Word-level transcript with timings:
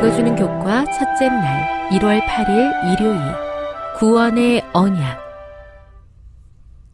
읽어주는 0.00 0.34
교과 0.34 0.86
첫째 0.86 1.28
날 1.28 1.90
1월 1.90 2.24
8일 2.24 2.94
일요일 2.94 3.20
구원의 3.98 4.62
언약 4.72 5.20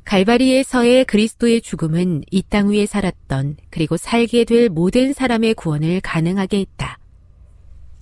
갈바리에서의 0.04 1.04
그리스도의 1.04 1.60
죽음은 1.60 2.22
이 2.32 2.42
땅 2.42 2.70
위에 2.70 2.84
살았던 2.84 3.58
그리고 3.70 3.96
살게 3.96 4.42
될 4.44 4.68
모든 4.68 5.12
사람의 5.12 5.54
구원을 5.54 6.00
가능하게 6.00 6.58
했다. 6.58 6.98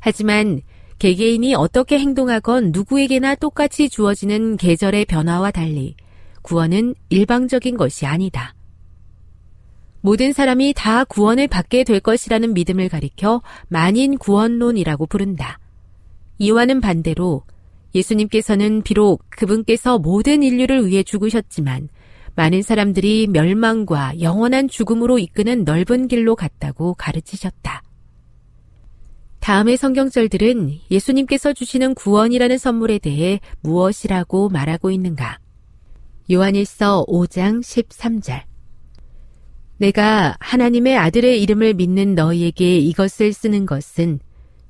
하지만 0.00 0.62
개개인이 0.98 1.54
어떻게 1.54 1.98
행동하건 1.98 2.70
누구에게나 2.72 3.34
똑같이 3.34 3.90
주어지는 3.90 4.56
계절의 4.56 5.04
변화와 5.04 5.50
달리 5.50 5.96
구원은 6.40 6.94
일방적인 7.10 7.76
것이 7.76 8.06
아니다. 8.06 8.54
모든 10.04 10.34
사람이 10.34 10.74
다 10.76 11.02
구원을 11.04 11.48
받게 11.48 11.82
될 11.82 11.98
것이라는 11.98 12.52
믿음을 12.52 12.90
가리켜 12.90 13.40
만인 13.68 14.18
구원론이라고 14.18 15.06
부른다. 15.06 15.58
이와는 16.36 16.82
반대로 16.82 17.42
예수님께서는 17.94 18.82
비록 18.82 19.24
그분께서 19.30 19.98
모든 19.98 20.42
인류를 20.42 20.86
위해 20.86 21.02
죽으셨지만 21.02 21.88
많은 22.34 22.60
사람들이 22.60 23.28
멸망과 23.28 24.20
영원한 24.20 24.68
죽음으로 24.68 25.18
이끄는 25.18 25.64
넓은 25.64 26.06
길로 26.06 26.36
갔다고 26.36 26.92
가르치셨다. 26.92 27.82
다음의 29.40 29.78
성경절들은 29.78 30.80
예수님께서 30.90 31.54
주시는 31.54 31.94
구원이라는 31.94 32.58
선물에 32.58 32.98
대해 32.98 33.40
무엇이라고 33.62 34.50
말하고 34.50 34.90
있는가? 34.90 35.38
요한일서 36.30 37.06
5장 37.08 37.62
13절. 37.62 38.53
내가 39.78 40.36
하나님의 40.38 40.96
아들의 40.96 41.42
이름을 41.42 41.74
믿는 41.74 42.14
너희에게 42.14 42.78
이것을 42.78 43.32
쓰는 43.32 43.66
것은 43.66 44.20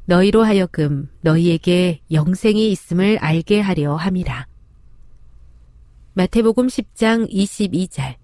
너희로 0.06 0.42
하여금 0.42 1.08
너희에게 1.20 2.00
영생이 2.10 2.70
있음을 2.70 3.18
알게 3.18 3.60
하려 3.60 3.96
함이라. 3.96 4.46
마태복음 6.14 6.68
10장 6.68 7.30
22절. 7.30 8.14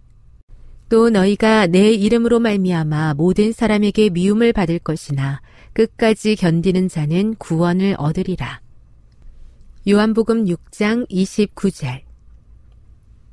또 0.88 1.10
너희가 1.10 1.66
내 1.66 1.91
이름으로 1.92 2.41
말미암아 2.41 3.14
모든 3.14 3.52
사람에게 3.52 4.10
미움을 4.10 4.52
받을 4.52 4.78
것이나 4.78 5.41
끝까지 5.72 6.36
견디는 6.36 6.88
자는 6.88 7.34
구원을 7.36 7.94
얻으리라. 7.98 8.60
요한복음 9.88 10.47
6장 10.47 11.08
29절. 11.10 12.02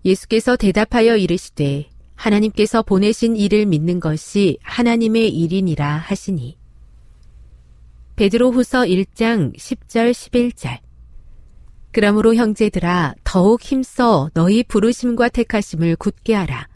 예수께서 0.05 0.55
대답하여 0.55 1.17
이르시되 1.17 1.89
하나님께서 2.17 2.81
보내신 2.81 3.37
일을 3.37 3.65
믿는 3.65 3.99
것이 4.01 4.57
하나님의 4.63 5.29
일이니라 5.29 5.97
하시니. 5.97 6.57
베드로 8.17 8.51
후서 8.51 8.81
1장 8.81 9.55
10절 9.55 10.11
11절. 10.11 10.79
그러므로 11.91 12.35
형제들아 12.35 13.15
더욱 13.23 13.61
힘써 13.61 14.29
너희 14.33 14.63
부르심과 14.63 15.29
택하심을 15.29 15.95
굳게 15.95 16.33
하라. 16.33 16.67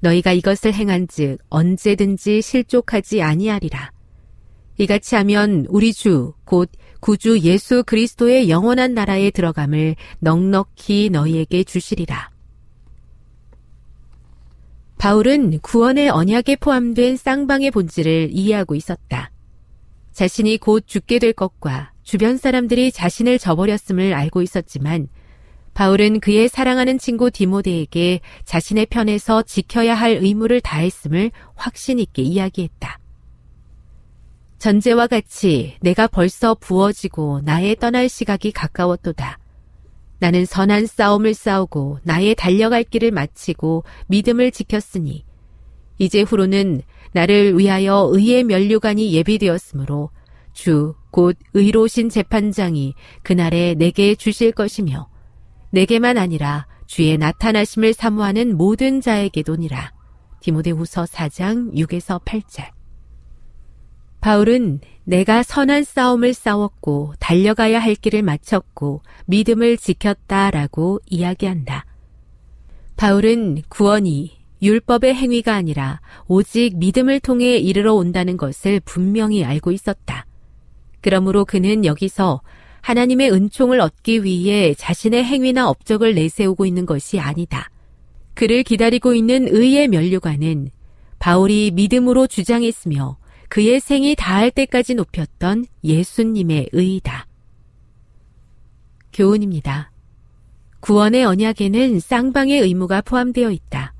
너희가 0.00 0.32
이것을 0.32 0.74
행한 0.74 1.06
즉 1.08 1.38
언제든지 1.48 2.42
실족하지 2.42 3.22
아니하리라. 3.22 3.92
이같이 4.78 5.14
하면 5.14 5.66
우리 5.68 5.92
주 5.92 6.32
곧 6.44 6.70
구주 7.00 7.40
예수 7.40 7.84
그리스도의 7.84 8.48
영원한 8.48 8.94
나라에 8.94 9.30
들어감을 9.30 9.96
넉넉히 10.20 11.10
너희에게 11.10 11.62
주시리라. 11.62 12.30
바울은 14.98 15.60
구원의 15.60 16.08
언약에 16.08 16.56
포함된 16.56 17.16
쌍방의 17.16 17.70
본질을 17.70 18.30
이해하고 18.32 18.74
있었다. 18.74 19.30
자신이 20.12 20.58
곧 20.58 20.84
죽게 20.86 21.20
될 21.20 21.32
것과 21.32 21.92
주변 22.02 22.36
사람들이 22.36 22.90
자신을 22.90 23.38
저버렸음을 23.38 24.12
알고 24.12 24.42
있었지만 24.42 25.08
바울은 25.74 26.18
그의 26.18 26.48
사랑하는 26.48 26.98
친구 26.98 27.30
디모데에게 27.30 28.20
자신의 28.44 28.86
편에서 28.86 29.42
지켜야 29.42 29.94
할 29.94 30.18
의무를 30.20 30.60
다했음을 30.60 31.30
확신 31.54 32.00
있게 32.00 32.22
이야기했다. 32.22 32.98
전제와 34.58 35.06
같이 35.06 35.76
내가 35.80 36.08
벌써 36.08 36.56
부어지고 36.56 37.42
나의 37.44 37.76
떠날 37.76 38.08
시각이 38.08 38.50
가까웠도다. 38.50 39.38
나는 40.18 40.44
선한 40.44 40.86
싸움을 40.86 41.34
싸우고 41.34 42.00
나의 42.02 42.34
달려갈 42.34 42.84
길을 42.84 43.10
마치고 43.10 43.84
믿음을 44.08 44.50
지켰으니 44.50 45.24
이제 45.98 46.22
후로는 46.22 46.82
나를 47.12 47.58
위하여 47.58 48.08
의의 48.12 48.44
면류관이 48.44 49.12
예비되었으므로 49.12 50.10
주 50.52 50.94
곧 51.10 51.36
의로우신 51.54 52.10
재판장이 52.10 52.94
그날에 53.22 53.74
내게 53.74 54.14
주실 54.14 54.52
것이며 54.52 55.08
내게만 55.70 56.18
아니라 56.18 56.66
주의 56.86 57.16
나타나심을 57.18 57.92
사모하는 57.92 58.56
모든 58.56 59.00
자에게도니라. 59.00 59.92
디모데후서 60.40 61.04
4장 61.04 61.74
6에서 61.74 62.22
8절. 62.24 62.77
바울은 64.20 64.80
내가 65.04 65.42
선한 65.42 65.84
싸움을 65.84 66.34
싸웠고 66.34 67.14
달려가야 67.18 67.78
할 67.78 67.94
길을 67.94 68.22
마쳤고 68.22 69.02
믿음을 69.26 69.76
지켰다라고 69.76 71.00
이야기한다. 71.06 71.86
바울은 72.96 73.62
구원이 73.68 74.36
율법의 74.60 75.14
행위가 75.14 75.54
아니라 75.54 76.00
오직 76.26 76.76
믿음을 76.76 77.20
통해 77.20 77.56
이르러 77.56 77.94
온다는 77.94 78.36
것을 78.36 78.80
분명히 78.80 79.44
알고 79.44 79.70
있었다. 79.70 80.26
그러므로 81.00 81.44
그는 81.44 81.84
여기서 81.84 82.42
하나님의 82.80 83.30
은총을 83.32 83.80
얻기 83.80 84.24
위해 84.24 84.74
자신의 84.74 85.24
행위나 85.24 85.68
업적을 85.68 86.14
내세우고 86.14 86.66
있는 86.66 86.86
것이 86.86 87.20
아니다. 87.20 87.70
그를 88.34 88.62
기다리고 88.62 89.14
있는 89.14 89.46
의의 89.48 89.88
면류관은 89.88 90.70
바울이 91.18 91.70
믿음으로 91.72 92.26
주장했으며 92.26 93.16
그의 93.48 93.80
생이 93.80 94.14
다할 94.16 94.50
때까지 94.50 94.94
높였던 94.94 95.66
예수님의 95.82 96.70
의이다. 96.72 97.26
교훈입니다. 99.12 99.90
구원의 100.80 101.24
언약에는 101.24 101.98
쌍방의 101.98 102.60
의무가 102.60 103.00
포함되어 103.00 103.50
있다. 103.50 103.94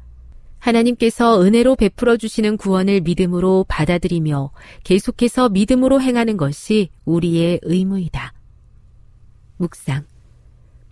하나님께서 0.58 1.42
은혜로 1.42 1.76
베풀어 1.76 2.16
주시는 2.16 2.56
구원을 2.56 3.00
믿음으로 3.00 3.64
받아들이며 3.68 4.50
계속해서 4.84 5.48
믿음으로 5.48 6.00
행하는 6.00 6.36
것이 6.36 6.90
우리의 7.04 7.60
의무이다. 7.62 8.32
묵상. 9.56 10.04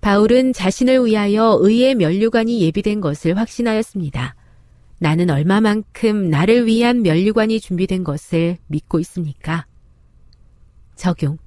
바울은 0.01 0.53
자신을 0.53 1.05
위하여 1.05 1.59
의의 1.61 1.95
면류관이 1.97 2.61
예비된 2.63 3.01
것을 3.01 3.37
확신하였습니다. 3.37 4.37
나는 4.99 5.31
얼마만큼 5.31 6.31
나를 6.31 6.67
위한 6.67 7.03
면류관이 7.03 7.61
준비된 7.61 8.05
것을 8.05 8.59
믿고 8.67 8.99
있습니까? 9.01 9.67
적용. 10.95 11.39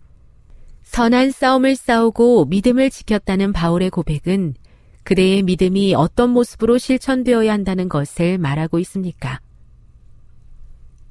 선한 0.83 1.31
싸움을 1.31 1.75
싸우고 1.75 2.45
믿음을 2.45 2.89
지켰다는 2.89 3.53
바울의 3.53 3.89
고백은 3.89 4.55
그대의 5.03 5.43
믿음이 5.43 5.95
어떤 5.95 6.31
모습으로 6.31 6.77
실천되어야 6.77 7.51
한다는 7.51 7.89
것을 7.89 8.37
말하고 8.37 8.79
있습니까? 8.79 9.39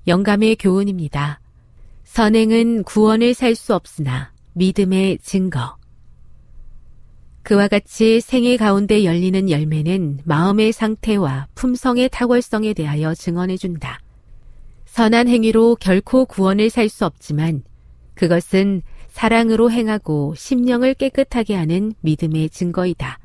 영감의 0.06 0.56
교훈입니다. 0.56 1.40
선행은 2.04 2.84
구원을 2.84 3.34
살 3.34 3.54
수 3.54 3.74
없으나 3.74 4.32
믿음의 4.54 5.18
증거. 5.22 5.77
그와 7.48 7.66
같이 7.66 8.20
생애 8.20 8.58
가운데 8.58 9.04
열리는 9.04 9.48
열매는 9.48 10.18
마음의 10.26 10.70
상태와 10.72 11.48
품성의 11.54 12.10
탁월성에 12.12 12.74
대하여 12.74 13.14
증언해준다. 13.14 14.00
선한 14.84 15.28
행위로 15.28 15.76
결코 15.76 16.26
구원을 16.26 16.68
살 16.68 16.90
수 16.90 17.06
없지만 17.06 17.62
그것은 18.12 18.82
사랑으로 19.08 19.70
행하고 19.70 20.34
심령을 20.36 20.92
깨끗하게 20.92 21.54
하는 21.54 21.94
믿음의 22.02 22.50
증거이다. 22.50 23.18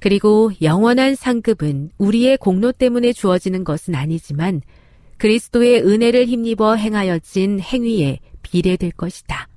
그리고 0.00 0.52
영원한 0.60 1.14
상급은 1.14 1.92
우리의 1.96 2.36
공로 2.36 2.72
때문에 2.72 3.14
주어지는 3.14 3.64
것은 3.64 3.94
아니지만 3.94 4.60
그리스도의 5.16 5.80
은혜를 5.80 6.26
힘입어 6.26 6.74
행하여진 6.74 7.58
행위에 7.60 8.18
비례될 8.42 8.90
것이다. 8.90 9.48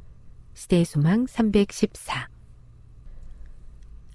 시대의 0.53 0.85
소망 0.85 1.27
314 1.27 2.30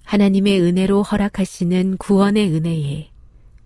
하나님의 0.06 0.60
은혜로 0.62 1.02
허락하시는 1.02 1.96
구원의 1.96 2.54
은혜에 2.54 3.10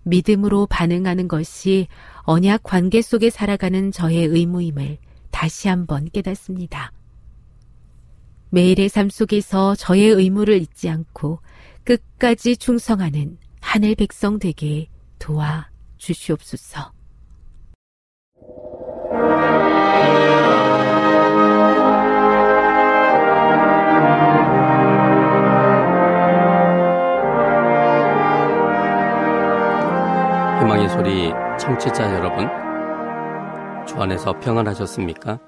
믿음으로 0.03 0.65
반응하는 0.65 1.27
것이 1.27 1.87
언약 2.23 2.63
관계 2.63 3.03
속에 3.03 3.29
살아가는 3.29 3.91
저의 3.91 4.25
의무임을 4.25 4.97
다시 5.29 5.67
한번 5.67 6.09
깨닫습니다. 6.09 6.91
매일의 8.49 8.89
삶 8.89 9.09
속에서 9.09 9.75
저의 9.75 10.09
의무를 10.09 10.59
잊지 10.61 10.89
않고 10.89 11.39
끝까지 11.83 12.57
충성하는 12.57 13.37
하늘 13.61 13.93
백성 13.93 14.39
되게 14.39 14.87
도와 15.19 15.69
주시옵소서. 15.97 17.00
소리 30.93 31.29
청취자 31.59 32.13
여러분, 32.15 32.47
주 33.87 33.95
안에서 33.95 34.39
평안하셨습니까? 34.39 35.39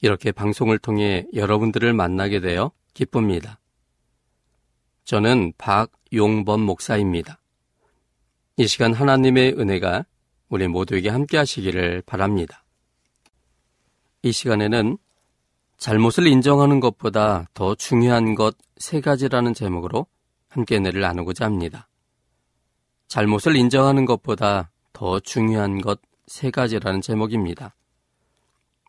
이렇게 0.00 0.32
방송을 0.32 0.78
통해 0.78 1.26
여러분들을 1.34 1.92
만나게 1.92 2.40
되어 2.40 2.72
기쁩니다. 2.92 3.58
저는 5.04 5.52
박용범 5.58 6.60
목사입니다. 6.60 7.38
이 8.56 8.66
시간 8.66 8.92
하나님의 8.94 9.54
은혜가 9.58 10.04
우리 10.48 10.68
모두에게 10.68 11.08
함께 11.08 11.36
하시기를 11.36 12.02
바랍니다. 12.06 12.64
이 14.22 14.32
시간에는 14.32 14.98
잘못을 15.78 16.26
인정하는 16.26 16.80
것보다 16.80 17.48
더 17.54 17.74
중요한 17.74 18.34
것 18.34 18.56
세 18.76 19.00
가지라는 19.00 19.54
제목으로 19.54 20.06
함께 20.48 20.76
은혜를 20.76 21.00
나누고자 21.00 21.44
합니다. 21.44 21.88
잘못을 23.14 23.54
인정하는 23.54 24.06
것보다 24.06 24.72
더 24.92 25.20
중요한 25.20 25.80
것 25.80 26.00
세 26.26 26.50
가지라는 26.50 27.00
제목입니다. 27.00 27.76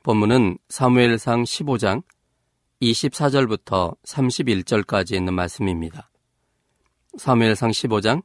본문은 0.01 0.57
사무엘상 0.67 1.43
15장 1.43 2.01
24절부터 2.81 3.95
31절까지 4.03 5.13
있는 5.13 5.35
말씀입니다. 5.35 6.09
사무엘상 7.19 7.69
15장 7.69 8.23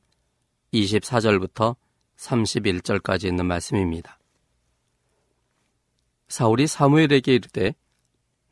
24절부터 0.73 1.77
31절까지 2.17 3.27
있는 3.27 3.45
말씀입니다. 3.45 4.19
사울이 6.29 6.67
사무엘에게 6.67 7.35
이르되 7.35 7.75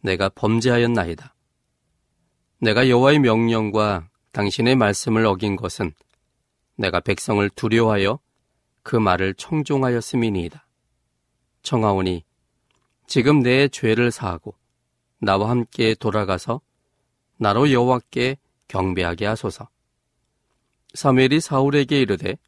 내가 0.03 0.29
범죄하였나이다. 0.29 1.35
내가 2.61 2.91
여호와의 2.91 3.21
명령과 3.21 4.11
당신의 4.33 4.77
말씀을 4.77 5.25
어긴 5.25 5.57
것은 5.57 5.95
내가 6.79 7.01
백성을 7.01 7.47
두려워하여 7.51 8.21
그 8.83 8.97
말을 8.97 9.35
청종하였음이니이다. 9.35 10.65
청하오니 11.63 12.25
지금 13.09 13.41
내 13.41 13.69
죄를 13.69 14.13
사하고 14.13 14.55
나와 15.21 15.51
함께 15.51 15.95
돌아가서 15.95 16.61
나로 17.37 17.73
여호와께 17.73 18.39
경배하게 18.69 19.27
하소서. 19.27 19.69
사무엘이 20.95 21.41
사울에게 21.41 22.01
이르되 22.01 22.39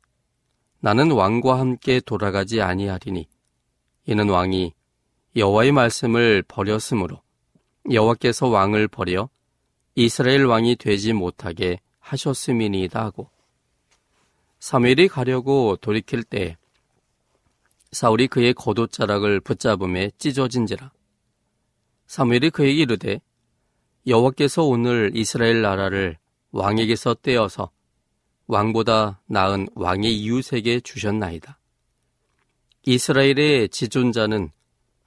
나는 0.78 1.10
왕과 1.10 1.58
함께 1.58 2.00
돌아가지 2.00 2.62
아니하리니 2.62 3.28
이는 4.06 4.28
왕이 4.28 4.72
여호와의 5.36 5.72
말씀을 5.72 6.44
버렸으므로 6.46 7.20
여호와께서 7.90 8.46
왕을 8.46 8.88
버려 8.88 9.28
이스라엘 9.96 10.46
왕이 10.46 10.76
되지 10.76 11.12
못하게 11.12 11.80
하셨음이니이다 11.98 13.02
하고 13.02 13.30
사무엘이 14.60 15.08
가려고 15.08 15.76
돌이킬 15.76 16.22
때 16.22 16.56
사울이 17.92 18.28
그의 18.28 18.54
겉옷자락을 18.54 19.40
붙잡음에 19.40 20.12
찢어진지라 20.18 20.92
사무엘이 22.06 22.50
그에게 22.50 22.82
이르되 22.82 23.20
여호와께서 24.06 24.64
오늘 24.64 25.12
이스라엘 25.14 25.62
나라를 25.62 26.18
왕에게서 26.52 27.14
떼어서 27.14 27.70
왕보다 28.46 29.22
나은 29.26 29.68
왕의 29.74 30.12
이웃에게 30.16 30.80
주셨나이다. 30.80 31.58
이스라엘의 32.86 33.68
지존자는 33.68 34.50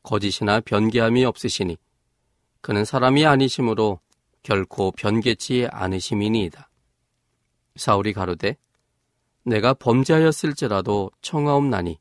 거짓이나 0.03 0.61
변개함이 0.61 1.25
없으시니 1.25 1.77
그는 2.61 2.85
사람이 2.85 3.25
아니심으로 3.25 3.99
결코 4.43 4.91
변개치 4.91 5.67
않으심이니이다. 5.71 6.69
사울이 7.75 8.13
가로되 8.13 8.55
내가 9.43 9.73
범죄하였을지라도 9.73 11.11
청하옵나니 11.21 11.99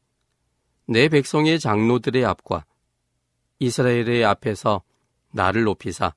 내 0.87 1.09
백성의 1.09 1.59
장로들의 1.61 2.25
앞과 2.25 2.65
이스라엘의 3.59 4.25
앞에서 4.25 4.83
나를 5.33 5.65
높이사 5.65 6.15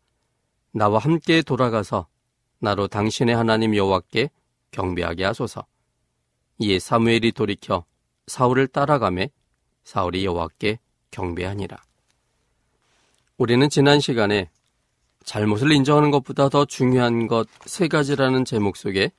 나와 0.72 1.00
함께 1.00 1.41
돌아가서 1.41 2.08
나로 2.60 2.88
당신의 2.88 3.36
하나님 3.36 3.75
여호와께 3.75 4.29
경배하게 4.72 5.24
하소서. 5.24 5.65
이에 6.60 6.79
사무엘이 6.79 7.32
돌이켜 7.32 7.86
사울을 8.27 8.67
따라가매 8.67 9.29
사울이 9.84 10.25
여호와께 10.25 10.79
경배하니라. 11.12 11.77
우리는 13.38 13.70
지난 13.70 14.00
시간에 14.00 14.50
잘못을 15.24 15.72
인정하는 15.72 16.12
것보다 16.12 16.50
더 16.50 16.65
중요한 16.65 17.27
것 17.27 17.48
세 17.65 17.88
가지라는 17.88 18.46
제목 18.46 18.77
속에 18.77 19.12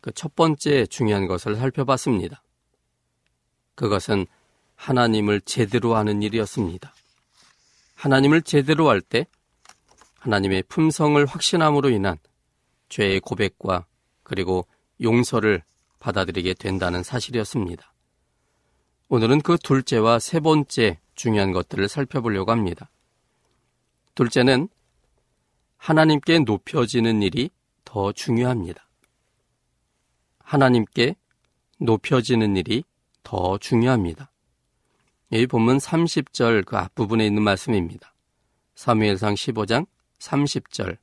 그 0.00 0.12
첫 0.12 0.34
번째 0.34 0.86
중요한 0.86 1.26
것을 1.26 1.56
살펴봤습니다. 1.56 2.42
그것은 3.74 4.26
하나님을 4.76 5.40
제대로 5.42 5.96
아는 5.96 6.22
일이었습니다. 6.22 6.94
하나님을 7.94 8.42
제대로 8.42 8.88
할 8.88 9.00
때 9.00 9.26
하나님의 10.20 10.64
품성을 10.68 11.24
확신함으로 11.26 11.90
인한 11.90 12.18
죄의 12.88 13.20
고백과 13.20 13.86
그리고 14.22 14.66
용서를 15.00 15.62
받아들이게 16.00 16.54
된다는 16.54 17.02
사실이었습니다. 17.02 17.92
오늘은 19.08 19.40
그 19.42 19.56
둘째와 19.58 20.18
세 20.18 20.40
번째 20.40 20.98
중요한 21.14 21.52
것들을 21.52 21.88
살펴보려고 21.88 22.50
합니다. 22.52 22.90
둘째는 24.14 24.68
하나님께 25.76 26.40
높여지는 26.40 27.22
일이 27.22 27.50
더 27.84 28.12
중요합니다. 28.12 28.87
하나님께 30.48 31.14
높여지는 31.78 32.56
일이 32.56 32.82
더 33.22 33.58
중요합니다. 33.58 34.32
이 35.30 35.46
본문 35.46 35.76
30절 35.76 36.64
그 36.64 36.78
앞부분에 36.78 37.26
있는 37.26 37.42
말씀입니다. 37.42 38.14
사무엘상 38.74 39.34
15장 39.34 39.86
30절 40.18 40.96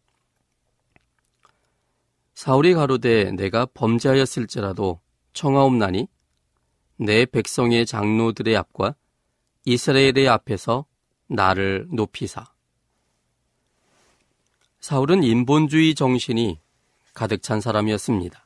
사울이 2.33 2.73
가로되 2.73 3.31
내가 3.33 3.67
범죄하였을지라도 3.67 4.99
청하옵나니 5.33 6.07
내 6.97 7.25
백성의 7.25 7.85
장로들의 7.85 8.57
앞과 8.57 8.95
이스라엘의 9.65 10.27
앞에서 10.27 10.85
나를 11.27 11.87
높이사. 11.91 12.51
사울은 14.79 15.23
인본주의 15.23 15.93
정신이 15.93 16.59
가득 17.13 17.43
찬 17.43 17.61
사람이었습니다. 17.61 18.44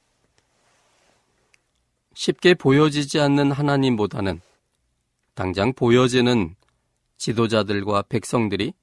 쉽게 2.20 2.54
보여지지 2.54 3.22
않는 3.22 3.54
하나님보다는 3.54 4.42
당장 5.36 5.72
보여지는 5.72 6.54
지도자들과 7.16 8.02
백성들이 8.10 8.74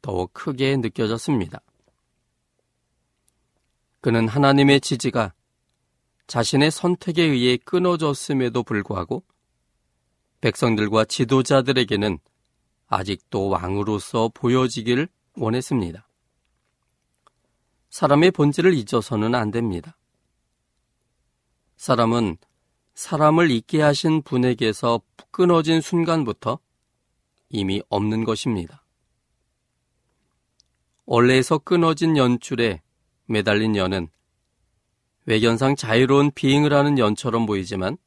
더욱 0.00 0.32
크게 0.32 0.78
느껴졌습니다. 0.78 1.60
그는 4.00 4.28
하나님의 4.28 4.80
지지가 4.80 5.34
자신의 6.26 6.70
선택에 6.70 7.22
의해 7.22 7.58
끊어졌음에도 7.58 8.62
불구하고 8.62 9.22
백성들과 10.40 11.04
지도자들에게는 11.04 12.18
아직도 12.86 13.50
왕으로서 13.50 14.30
보여지길 14.32 15.06
원했습니다. 15.36 16.08
사람의 17.90 18.30
본질을 18.30 18.72
잊어서는 18.72 19.34
안 19.34 19.50
됩니다. 19.50 19.98
사람은 21.76 22.38
사람을 22.96 23.50
있게 23.50 23.82
하신 23.82 24.22
분에게서 24.22 25.02
끊어진 25.30 25.82
순간부터 25.82 26.58
이미 27.50 27.82
없는 27.90 28.24
것입니다. 28.24 28.82
원래에서 31.04 31.58
끊어진 31.58 32.16
연출에 32.16 32.80
매달린 33.26 33.76
연은 33.76 34.08
외견상 35.26 35.76
자유로운 35.76 36.30
비행을 36.34 36.72
하는 36.72 36.98
연처럼 36.98 37.44
보이지만 37.44 37.98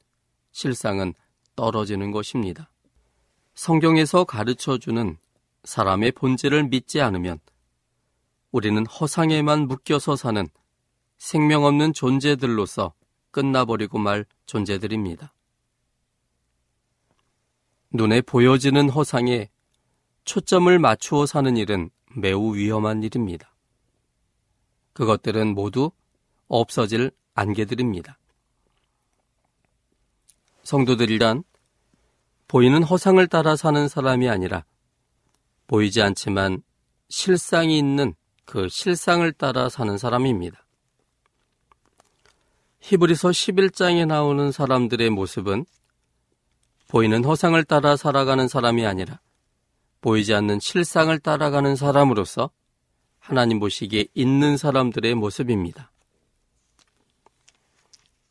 실상은 0.51 1.13
떨어지는 1.55 2.12
것입니다. 2.12 2.72
성경에서 3.53 4.24
가르쳐 4.24 4.79
주는 4.79 5.17
사람의 5.65 6.13
본질을 6.13 6.63
믿지 6.63 7.00
않으면 7.00 7.39
우리는 8.51 8.84
허상에만 8.88 9.67
묶여서 9.67 10.15
사는 10.15 10.48
생명 11.19 11.65
없는 11.65 11.93
존재들로서 11.93 12.93
끝나버리고 13.31 13.98
말 14.00 14.25
존재들입니다. 14.45 15.33
눈에 17.91 18.21
보여지는 18.21 18.89
허상에 18.89 19.50
초점을 20.25 20.77
맞추어 20.77 21.25
사는 21.25 21.57
일은 21.57 21.89
매우 22.15 22.55
위험한 22.55 23.03
일입니다. 23.03 23.55
그것들은 24.93 25.55
모두 25.55 25.91
없어질 26.48 27.12
안개들입니다. 27.33 28.17
성도들이란 30.63 31.43
보이는 32.48 32.83
허상을 32.83 33.25
따라 33.27 33.55
사는 33.55 33.88
사람이 33.88 34.29
아니라 34.29 34.65
보이지 35.67 36.01
않지만 36.01 36.63
실상이 37.09 37.77
있는 37.77 38.13
그 38.45 38.67
실상을 38.69 39.31
따라 39.33 39.69
사는 39.69 39.98
사람입니다. 39.98 40.65
히브리서 42.89 43.29
11장에 43.29 44.08
나오는 44.08 44.51
사람들의 44.51 45.12
모습은 45.12 45.63
보이는 46.88 47.24
허상을 47.24 47.63
따라 47.65 47.96
살아가는 47.96 48.48
사람이 48.48 48.84
아니라 48.84 49.19
보이지 50.01 50.34
않는 50.34 50.60
실상을 50.60 51.19
따라가는 51.19 51.75
사람으로서 51.75 52.50
하나님 53.19 53.60
보시기에 53.60 54.08
있는 54.15 54.58
사람들의 54.58 55.13
모습입니다. 55.13 55.91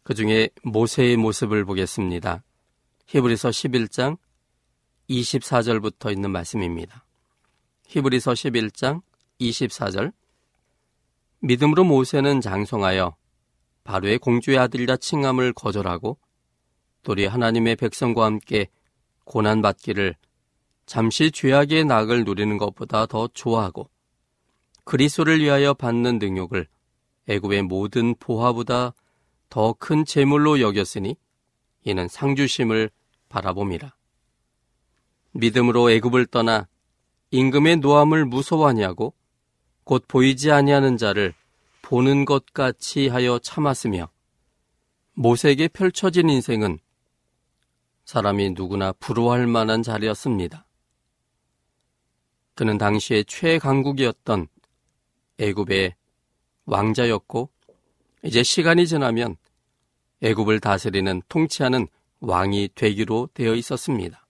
그 0.03 0.15
중에 0.15 0.49
모세의 0.65 1.19
모습을 1.19 1.65
보겠습니다. 1.65 2.43
히브리서 3.07 3.51
11장 3.51 4.19
24절부터 5.09 6.11
있는 6.11 6.33
말씀입니다. 6.33 7.05
히브리서 7.87 8.33
11장 8.33 9.03
24절 9.41 10.13
믿음으로 11.43 11.85
모세는 11.85 12.41
장성하여 12.41 13.15
바로의 13.89 14.19
공주의 14.19 14.59
아들이라 14.59 14.99
칭함을 14.99 15.55
거절하고 15.55 16.19
또리 17.03 17.25
하나님의 17.25 17.77
백성과 17.77 18.27
함께 18.27 18.69
고난받기를 19.25 20.15
잠시 20.85 21.31
죄악의 21.31 21.87
낙을 21.87 22.25
누리는 22.25 22.59
것보다 22.59 23.07
더 23.07 23.31
좋아하고 23.33 23.89
그리스도를 24.85 25.41
위하여 25.41 25.73
받는 25.73 26.19
능욕을 26.19 26.67
애굽의 27.29 27.63
모든 27.63 28.15
보화보다 28.17 28.93
더 29.49 29.73
큰 29.73 30.05
재물로 30.05 30.61
여겼으니 30.61 31.17
이는 31.85 32.09
상주심을 32.09 32.91
바라봅니다. 33.31 33.97
믿음으로 35.33 35.91
애굽을 35.93 36.27
떠나 36.27 36.69
임금의 37.31 37.79
노함을 37.79 38.27
무서워하냐고 38.27 39.15
곧 39.85 40.05
보이지 40.07 40.53
아니하는 40.53 40.99
자를 40.99 41.33
보는 41.89 42.27
것 42.27 42.45
같이 42.53 43.09
하여 43.09 43.39
참았으며 43.39 44.11
모세에게 45.15 45.69
펼쳐진 45.69 46.29
인생은 46.29 46.81
사람이 48.05 48.51
누구나 48.51 48.93
부러워할 48.93 49.47
만한 49.47 49.83
자리였습니다. 49.83 50.67
그는 52.55 52.77
당시의 52.77 53.25
최강국이었던 53.25 54.49
애굽의 55.39 55.95
왕자였고 56.67 57.49
이제 58.23 58.43
시간이 58.43 58.87
지나면 58.87 59.39
애굽을 60.21 60.61
다스리는 60.61 61.23
통치하는 61.31 61.89
왕이 62.21 62.69
되기로 62.75 63.31
되어 63.33 63.55
있었습니다. 63.55 64.27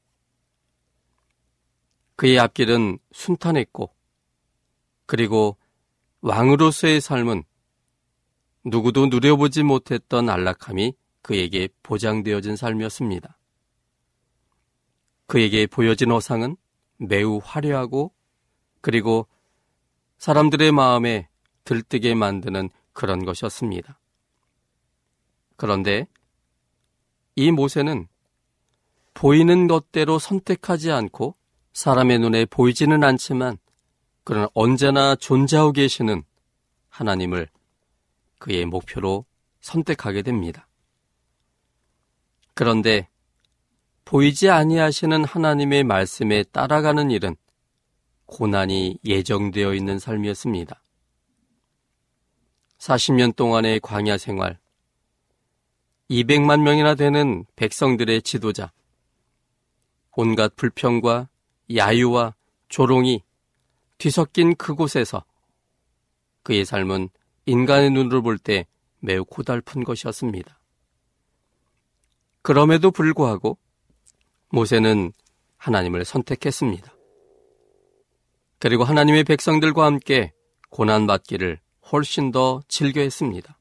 그의 2.14 2.38
앞길은 2.38 3.00
순탄했고 3.10 3.92
그리고 5.06 5.56
왕으로서의 6.20 7.00
삶은 7.00 7.44
누구도 8.64 9.06
누려보지 9.06 9.62
못했던 9.62 10.28
안락함이 10.28 10.94
그에게 11.22 11.68
보장되어진 11.82 12.56
삶이었습니다. 12.56 13.38
그에게 15.26 15.66
보여진 15.66 16.10
허상은 16.10 16.56
매우 16.96 17.40
화려하고 17.42 18.12
그리고 18.80 19.26
사람들의 20.18 20.72
마음에 20.72 21.28
들뜨게 21.64 22.14
만드는 22.14 22.70
그런 22.92 23.24
것이었습니다. 23.24 24.00
그런데 25.56 26.06
이 27.36 27.52
모세는 27.52 28.08
보이는 29.14 29.66
것대로 29.66 30.18
선택하지 30.18 30.90
않고 30.90 31.36
사람의 31.72 32.18
눈에 32.20 32.44
보이지는 32.46 33.04
않지만 33.04 33.58
그러나 34.28 34.46
언제나 34.52 35.16
존재하고 35.16 35.72
계시는 35.72 36.22
하나님을 36.90 37.48
그의 38.38 38.66
목표로 38.66 39.24
선택하게 39.60 40.20
됩니다. 40.20 40.68
그런데 42.52 43.08
보이지 44.04 44.50
아니하시는 44.50 45.24
하나님의 45.24 45.82
말씀에 45.84 46.42
따라가는 46.42 47.10
일은 47.10 47.36
고난이 48.26 48.98
예정되어 49.02 49.72
있는 49.72 49.98
삶이었습니다. 49.98 50.78
40년 52.76 53.34
동안의 53.34 53.80
광야 53.80 54.18
생활, 54.18 54.58
200만 56.10 56.60
명이나 56.60 56.96
되는 56.96 57.46
백성들의 57.56 58.20
지도자, 58.20 58.72
온갖 60.14 60.54
불평과 60.54 61.30
야유와 61.74 62.34
조롱이 62.68 63.22
뒤섞인 63.98 64.54
그곳에서 64.54 65.24
그의 66.42 66.64
삶은 66.64 67.10
인간의 67.46 67.90
눈으로 67.90 68.22
볼 68.22 68.38
때 68.38 68.66
매우 69.00 69.24
고달픈 69.24 69.84
것이었습니다. 69.84 70.58
그럼에도 72.42 72.90
불구하고 72.90 73.58
모세는 74.50 75.12
하나님을 75.56 76.04
선택했습니다. 76.04 76.94
그리고 78.58 78.84
하나님의 78.84 79.24
백성들과 79.24 79.84
함께 79.84 80.32
고난받기를 80.70 81.60
훨씬 81.92 82.30
더 82.32 82.62
즐겨했습니다. 82.68 83.58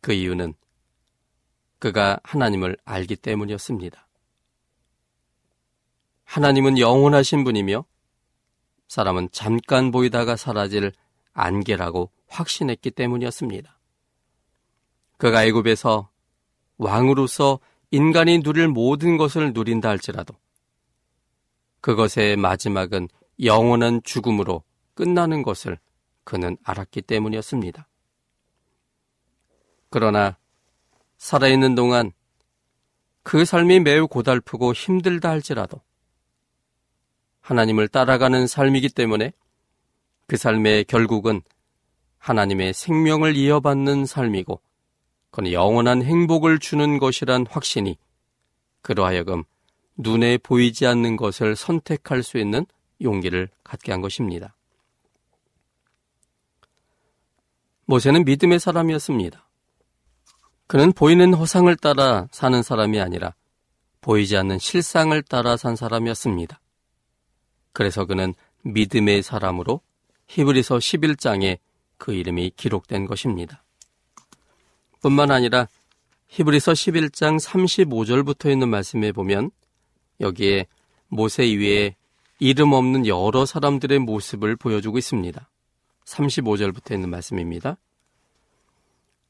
그 0.00 0.12
이유는 0.12 0.54
그가 1.78 2.20
하나님을 2.22 2.76
알기 2.84 3.16
때문이었습니다. 3.16 4.06
하나님은 6.24 6.78
영원하신 6.78 7.44
분이며 7.44 7.84
사람은 8.88 9.28
잠깐 9.32 9.90
보이다가 9.90 10.36
사라질 10.36 10.92
안개라고 11.32 12.10
확신했기 12.26 12.90
때문이었습니다. 12.90 13.78
그가 15.18 15.44
애굽에서 15.44 16.10
왕으로서 16.78 17.60
인간이 17.90 18.42
누릴 18.42 18.68
모든 18.68 19.16
것을 19.16 19.52
누린다 19.52 19.88
할지라도 19.88 20.34
그것의 21.80 22.36
마지막은 22.36 23.08
영원한 23.42 24.02
죽음으로 24.02 24.64
끝나는 24.94 25.42
것을 25.42 25.78
그는 26.24 26.56
알았기 26.64 27.02
때문이었습니다. 27.02 27.88
그러나 29.90 30.36
살아있는 31.16 31.74
동안 31.74 32.12
그 33.22 33.44
삶이 33.44 33.80
매우 33.80 34.08
고달프고 34.08 34.72
힘들다 34.72 35.30
할지라도 35.30 35.80
하나님을 37.48 37.88
따라가는 37.88 38.46
삶이기 38.46 38.90
때문에 38.90 39.32
그 40.26 40.36
삶의 40.36 40.84
결국은 40.84 41.40
하나님의 42.18 42.74
생명을 42.74 43.36
이어받는 43.36 44.04
삶이고 44.04 44.60
그는 45.30 45.52
영원한 45.52 46.02
행복을 46.02 46.58
주는 46.58 46.98
것이란 46.98 47.46
확신이 47.48 47.96
그로 48.82 49.06
하여금 49.06 49.44
눈에 49.96 50.36
보이지 50.36 50.86
않는 50.86 51.16
것을 51.16 51.56
선택할 51.56 52.22
수 52.22 52.36
있는 52.36 52.66
용기를 53.00 53.48
갖게 53.64 53.92
한 53.92 54.02
것입니다. 54.02 54.54
모세는 57.86 58.26
믿음의 58.26 58.60
사람이었습니다. 58.60 59.48
그는 60.66 60.92
보이는 60.92 61.32
허상을 61.32 61.74
따라 61.76 62.28
사는 62.30 62.62
사람이 62.62 63.00
아니라 63.00 63.32
보이지 64.02 64.36
않는 64.36 64.58
실상을 64.58 65.22
따라 65.22 65.56
산 65.56 65.76
사람이었습니다. 65.76 66.60
그래서 67.78 68.04
그는 68.04 68.34
믿음의 68.62 69.22
사람으로 69.22 69.80
히브리서 70.26 70.78
11장에 70.78 71.58
그 71.96 72.12
이름이 72.12 72.54
기록된 72.56 73.06
것입니다. 73.06 73.62
뿐만 75.00 75.30
아니라 75.30 75.68
히브리서 76.26 76.72
11장 76.72 77.40
35절부터 77.40 78.50
있는 78.50 78.68
말씀에 78.68 79.12
보면 79.12 79.52
여기에 80.18 80.66
모세 81.06 81.46
이외에 81.46 81.94
이름 82.40 82.72
없는 82.72 83.06
여러 83.06 83.46
사람들의 83.46 84.00
모습을 84.00 84.56
보여주고 84.56 84.98
있습니다. 84.98 85.48
35절부터 86.04 86.94
있는 86.94 87.10
말씀입니다. 87.10 87.76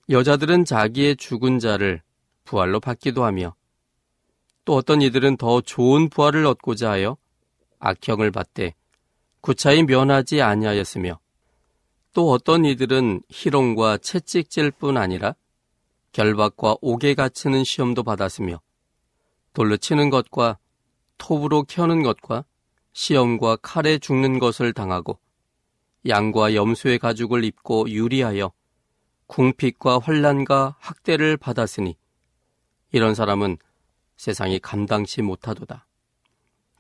여자들은 0.09 0.65
자기의 0.65 1.17
죽은 1.17 1.59
자를 1.59 2.01
부활로 2.45 2.81
받기도 2.81 3.27
하며 3.27 3.55
또 4.65 4.75
어떤 4.75 5.03
이들은 5.03 5.37
더 5.37 5.61
좋은 5.61 6.09
부활을 6.09 6.47
얻고자 6.47 6.91
하여 6.91 7.19
악형을 7.79 8.31
받되 8.31 8.75
구차히 9.41 9.83
면하지 9.83 10.43
아니하였으며 10.43 11.19
또 12.13 12.31
어떤 12.31 12.65
이들은 12.65 13.23
희롱과 13.29 13.99
채찍질 13.99 14.73
뿐 14.73 14.97
아니라 14.97 15.35
결박과 16.13 16.77
옥에 16.81 17.15
갇히는 17.15 17.65
시험도 17.65 18.03
받았으며 18.03 18.61
돌로 19.53 19.77
치는 19.77 20.11
것과 20.11 20.59
톱으로 21.19 21.65
켜는 21.65 22.03
것과 22.03 22.45
시험과 22.93 23.57
칼에 23.57 23.99
죽는 23.99 24.39
것을 24.39 24.73
당하고 24.73 25.19
양과 26.07 26.55
염소의 26.55 26.99
가죽을 26.99 27.45
입고 27.45 27.91
유리하여 27.91 28.53
궁핍과 29.27 29.99
환란과 29.99 30.77
학대를 30.79 31.37
받았으니 31.37 31.97
이런 32.93 33.15
사람은 33.15 33.59
세상이 34.17 34.59
감당치 34.59 35.23
못하도다. 35.23 35.88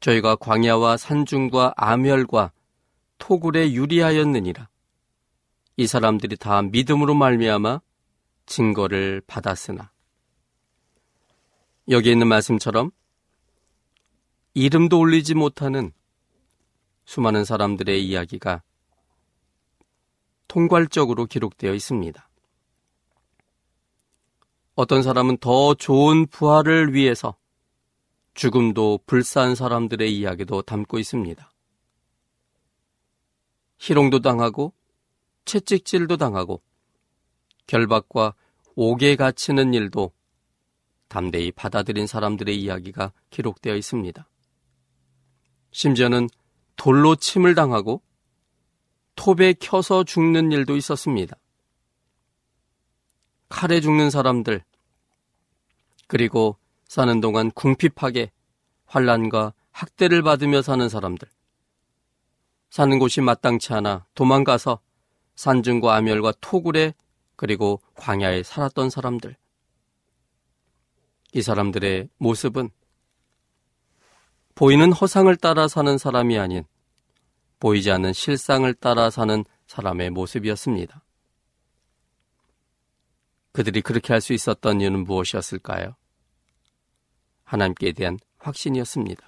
저희가 0.00 0.36
광야와 0.36 0.96
산중과 0.96 1.74
아멸과 1.76 2.52
토굴에 3.18 3.72
유리하였느니라. 3.72 4.68
이 5.76 5.86
사람들이 5.86 6.36
다 6.36 6.62
믿음으로 6.62 7.14
말미암아 7.14 7.80
증거를 8.46 9.22
받았으나 9.26 9.92
여기 11.88 12.10
있는 12.10 12.26
말씀처럼 12.26 12.90
이름도 14.54 14.98
올리지 14.98 15.34
못하는 15.34 15.92
수많은 17.04 17.44
사람들의 17.44 18.04
이야기가 18.04 18.62
통괄적으로 20.48 21.26
기록되어 21.26 21.72
있습니다. 21.74 22.28
어떤 24.74 25.02
사람은 25.02 25.38
더 25.38 25.74
좋은 25.74 26.26
부활을 26.26 26.92
위해서 26.92 27.37
죽음도 28.38 29.00
불쌍한 29.04 29.56
사람들의 29.56 30.16
이야기도 30.16 30.62
담고 30.62 31.00
있습니다. 31.00 31.50
희롱도 33.78 34.20
당하고 34.20 34.72
채찍질도 35.44 36.18
당하고 36.18 36.62
결박과 37.66 38.36
옥에 38.76 39.16
갇히는 39.16 39.74
일도 39.74 40.12
담대히 41.08 41.50
받아들인 41.50 42.06
사람들의 42.06 42.56
이야기가 42.56 43.12
기록되어 43.30 43.74
있습니다. 43.74 44.28
심지어는 45.72 46.28
돌로 46.76 47.16
침을 47.16 47.56
당하고 47.56 48.02
톱에 49.16 49.54
켜서 49.54 50.04
죽는 50.04 50.52
일도 50.52 50.76
있었습니다. 50.76 51.36
칼에 53.48 53.80
죽는 53.80 54.10
사람들, 54.10 54.62
그리고 56.06 56.56
사는 56.88 57.20
동안 57.20 57.50
궁핍하게 57.50 58.32
환란과 58.86 59.52
학대를 59.70 60.22
받으며 60.22 60.62
사는 60.62 60.88
사람들, 60.88 61.28
사는 62.70 62.98
곳이 62.98 63.20
마땅치 63.20 63.72
않아 63.74 64.06
도망가서 64.14 64.80
산중과 65.36 65.94
아멸과 65.96 66.32
토굴에 66.40 66.94
그리고 67.36 67.80
광야에 67.94 68.42
살았던 68.42 68.90
사람들. 68.90 69.36
이 71.34 71.42
사람들의 71.42 72.08
모습은 72.16 72.70
보이는 74.54 74.92
허상을 74.92 75.34
따라 75.36 75.68
사는 75.68 75.96
사람이 75.96 76.38
아닌 76.38 76.64
보이지 77.60 77.90
않는 77.92 78.12
실상을 78.12 78.72
따라 78.74 79.10
사는 79.10 79.44
사람의 79.66 80.10
모습이었습니다. 80.10 81.04
그들이 83.52 83.82
그렇게 83.82 84.12
할 84.12 84.20
수 84.20 84.32
있었던 84.32 84.80
이유는 84.80 85.04
무엇이었을까요? 85.04 85.94
하나님께 87.48 87.92
대한 87.92 88.18
확신이었습니다. 88.38 89.26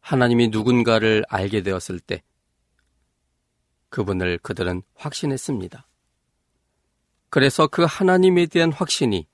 하나님이 0.00 0.48
누군가를 0.48 1.24
알게 1.28 1.62
되었을 1.62 1.98
때 1.98 2.22
그분을 3.88 4.38
그들은 4.38 4.82
확신했습니다. 4.94 5.86
그래서 7.30 7.66
그 7.66 7.84
하나님에 7.88 8.46
대한 8.46 8.70
확신이 8.72 9.26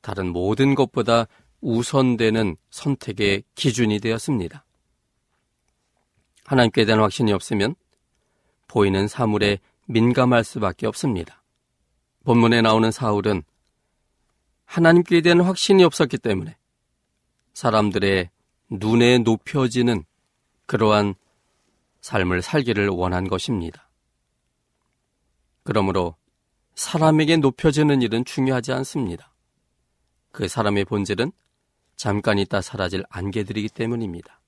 다른 0.00 0.32
모든 0.32 0.74
것보다 0.74 1.28
우선되는 1.60 2.56
선택의 2.70 3.44
기준이 3.54 4.00
되었습니다. 4.00 4.64
하나님께 6.46 6.84
대한 6.84 7.00
확신이 7.00 7.32
없으면 7.32 7.76
보이는 8.66 9.06
사물에 9.06 9.60
민감할 9.86 10.42
수밖에 10.42 10.88
없습니다. 10.88 11.44
본문에 12.24 12.62
나오는 12.62 12.90
사울은 12.90 13.44
하나님께 14.64 15.20
대한 15.20 15.40
확신이 15.40 15.84
없었기 15.84 16.18
때문에 16.18 16.56
사람들의 17.56 18.28
눈에 18.68 19.16
높여지는 19.16 20.04
그러한 20.66 21.14
삶을 22.02 22.42
살기를 22.42 22.88
원한 22.88 23.28
것입니다. 23.28 23.88
그러므로 25.62 26.16
사람에게 26.74 27.38
높여지는 27.38 28.02
일은 28.02 28.26
중요하지 28.26 28.72
않습니다. 28.74 29.32
그 30.32 30.48
사람의 30.48 30.84
본질은 30.84 31.32
잠깐 31.96 32.38
있다 32.38 32.60
사라질 32.60 33.04
안개들이기 33.08 33.70
때문입니다. 33.70 34.38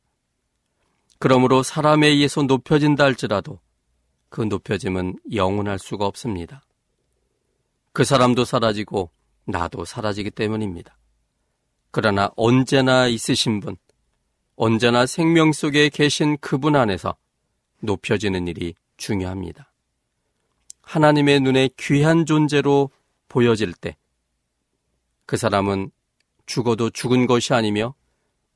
그러므로 1.18 1.62
사람에 1.62 2.08
의해서 2.08 2.42
높여진다 2.42 3.04
할지라도 3.04 3.58
그 4.28 4.42
높여짐은 4.42 5.16
영원할 5.32 5.78
수가 5.78 6.04
없습니다. 6.04 6.62
그 7.94 8.04
사람도 8.04 8.44
사라지고 8.44 9.10
나도 9.46 9.86
사라지기 9.86 10.30
때문입니다. 10.30 10.98
그러나 12.00 12.30
언제나 12.36 13.08
있으신 13.08 13.58
분, 13.58 13.76
언제나 14.54 15.04
생명 15.04 15.50
속에 15.50 15.88
계신 15.88 16.38
그분 16.38 16.76
안에서 16.76 17.16
높여지는 17.80 18.46
일이 18.46 18.76
중요합니다. 18.98 19.72
하나님의 20.82 21.40
눈에 21.40 21.70
귀한 21.76 22.24
존재로 22.24 22.90
보여질 23.28 23.72
때, 23.72 23.96
그 25.26 25.36
사람은 25.36 25.90
죽어도 26.46 26.90
죽은 26.90 27.26
것이 27.26 27.52
아니며 27.52 27.96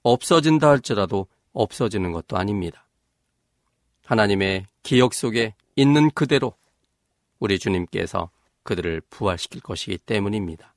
없어진다 0.04 0.68
할지라도 0.68 1.26
없어지는 1.52 2.12
것도 2.12 2.36
아닙니다. 2.36 2.86
하나님의 4.04 4.66
기억 4.84 5.14
속에 5.14 5.56
있는 5.74 6.12
그대로 6.12 6.54
우리 7.40 7.58
주님께서 7.58 8.30
그들을 8.62 9.02
부활시킬 9.10 9.62
것이기 9.62 9.98
때문입니다. 9.98 10.76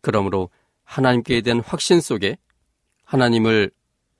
그러므로 0.00 0.48
하나님께 0.92 1.40
대한 1.40 1.60
확신 1.60 2.02
속에 2.02 2.36
하나님을 3.04 3.70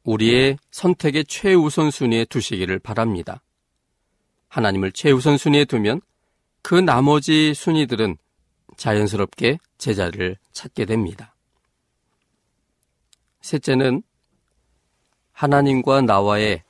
우리의 0.05 0.57
선택의 0.71 1.27
최우선 1.27 1.91
순위에 1.91 2.25
두시기를 2.25 2.79
바랍니다. 2.79 3.43
하나님을 4.49 4.93
최우선 4.93 5.37
순위에 5.37 5.67
두면 5.67 6.01
그 6.63 6.75
나머지 6.75 7.53
순위들은 7.53 8.17
자연스럽게 8.79 9.59
제자를 9.77 10.39
찾게 10.53 10.87
됩니다. 10.87 11.35
셋째는 13.43 14.03
하나님과 15.33 16.01
나와의 16.01 16.63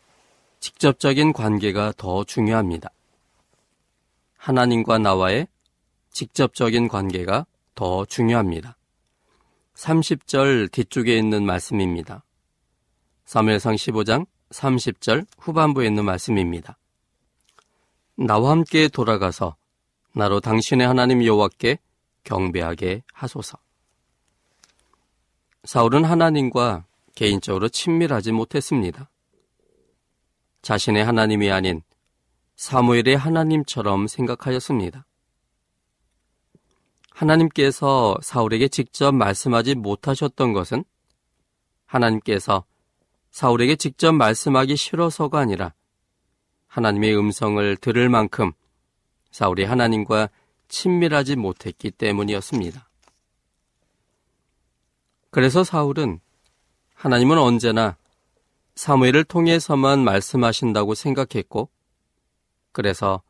직접적인 0.59 1.33
관계가 1.33 1.93
더 1.97 2.25
중요합니다. 2.25 2.91
하나님과 4.37 4.99
나와의 4.99 5.47
직접적인 6.11 6.89
관계가 6.89 7.47
더 7.77 8.05
중요합니다. 8.05 8.77
30절 9.83 10.71
뒤쪽에 10.71 11.17
있는 11.17 11.45
말씀입니다. 11.45 12.25
사무엘상 13.25 13.75
15장 13.75 14.27
30절 14.51 15.27
후반부에 15.39 15.87
있는 15.87 16.05
말씀입니다. 16.05 16.79
나와 18.17 18.51
함께 18.53 18.89
돌아가서 18.89 19.57
나로 20.15 20.41
당신의 20.41 20.87
하나님 20.87 21.25
여호와께 21.25 21.79
경배하게 22.25 23.03
하소서. 23.13 23.59
사울은 25.65 26.05
하나님과 26.05 26.85
개인적으로 27.15 27.69
친밀하지 27.69 28.33
못했습니다. 28.33 29.11
자신의 30.63 31.05
하나님이 31.05 31.51
아닌 31.51 31.83
사무엘의 32.57 33.17
하나님처럼 33.17 34.07
생각하였습니다. 34.07 35.07
하나님께서 37.15 38.17
사울에게 38.23 38.69
직접 38.69 39.13
말씀하지 39.13 39.75
못하셨던 39.77 40.53
것은 40.53 40.85
하나님께서 41.87 42.65
사울에게 43.31 43.77
직접 43.77 44.13
말씀하기 44.13 44.77
싫어서가 44.77 45.39
아니라 45.39 45.75
하나님의 46.67 47.17
음성을 47.17 47.77
들을 47.77 48.09
만큼 48.09 48.53
사울이 49.31 49.65
하나님과 49.65 50.31
친밀하지 50.69 51.37
못했기 51.37 51.91
때문이었습니다. 51.93 52.89
그래서 55.31 55.65
사울은 55.65 56.21
하나님은 56.95 57.39
언제나 57.39 57.97
사무엘을 58.75 59.25
통해서만 59.25 60.01
말씀하신다고 60.01 60.95
생각했고 60.95 61.69
그래서 62.73 63.23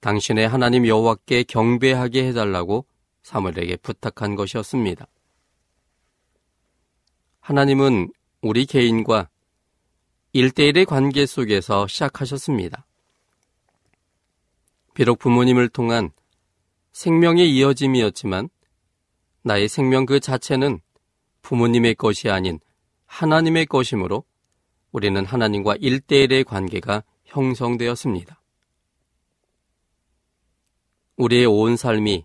당신의 0.00 0.48
하나님 0.48 0.86
여호와께 0.86 1.44
경배하게 1.44 2.26
해달라고 2.28 2.86
사무엘에게 3.30 3.76
부탁한 3.76 4.34
것이었습니다. 4.34 5.06
하나님은 7.38 8.12
우리 8.42 8.66
개인과 8.66 9.28
일대일의 10.32 10.84
관계 10.84 11.26
속에서 11.26 11.86
시작하셨습니다. 11.86 12.86
비록 14.94 15.20
부모님을 15.20 15.68
통한 15.68 16.10
생명의 16.90 17.54
이어짐이었지만 17.54 18.48
나의 19.42 19.68
생명 19.68 20.06
그 20.06 20.18
자체는 20.18 20.80
부모님의 21.42 21.94
것이 21.94 22.30
아닌 22.30 22.58
하나님의 23.06 23.66
것이므로 23.66 24.24
우리는 24.90 25.24
하나님과 25.24 25.76
일대일의 25.76 26.42
관계가 26.44 27.04
형성되었습니다. 27.24 28.40
우리의 31.16 31.46
온 31.46 31.76
삶이 31.76 32.24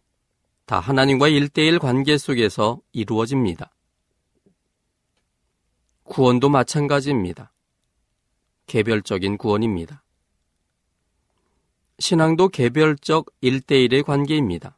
다 0.66 0.80
하나님과 0.80 1.28
일대일 1.28 1.78
관계 1.80 2.18
속에서 2.18 2.80
이루어집니다. 2.92 3.72
구원도 6.04 6.50
마찬가지입니다. 6.50 7.52
개별적인 8.66 9.38
구원입니다. 9.38 10.04
신앙도 12.00 12.50
개별적 12.50 13.28
일대일의 13.42 14.04
관계입니다. 14.04 14.76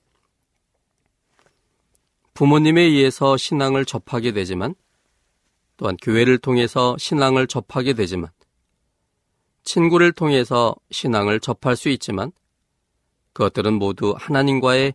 부모님에 2.33 2.81
의해서 2.81 3.37
신앙을 3.37 3.85
접하게 3.85 4.31
되지만 4.31 4.75
또한 5.77 5.95
교회를 6.01 6.37
통해서 6.37 6.95
신앙을 6.97 7.47
접하게 7.47 7.93
되지만 7.93 8.29
친구를 9.63 10.11
통해서 10.11 10.75
신앙을 10.91 11.39
접할 11.39 11.75
수 11.75 11.89
있지만 11.89 12.31
그것들은 13.33 13.73
모두 13.73 14.13
하나님과의 14.17 14.93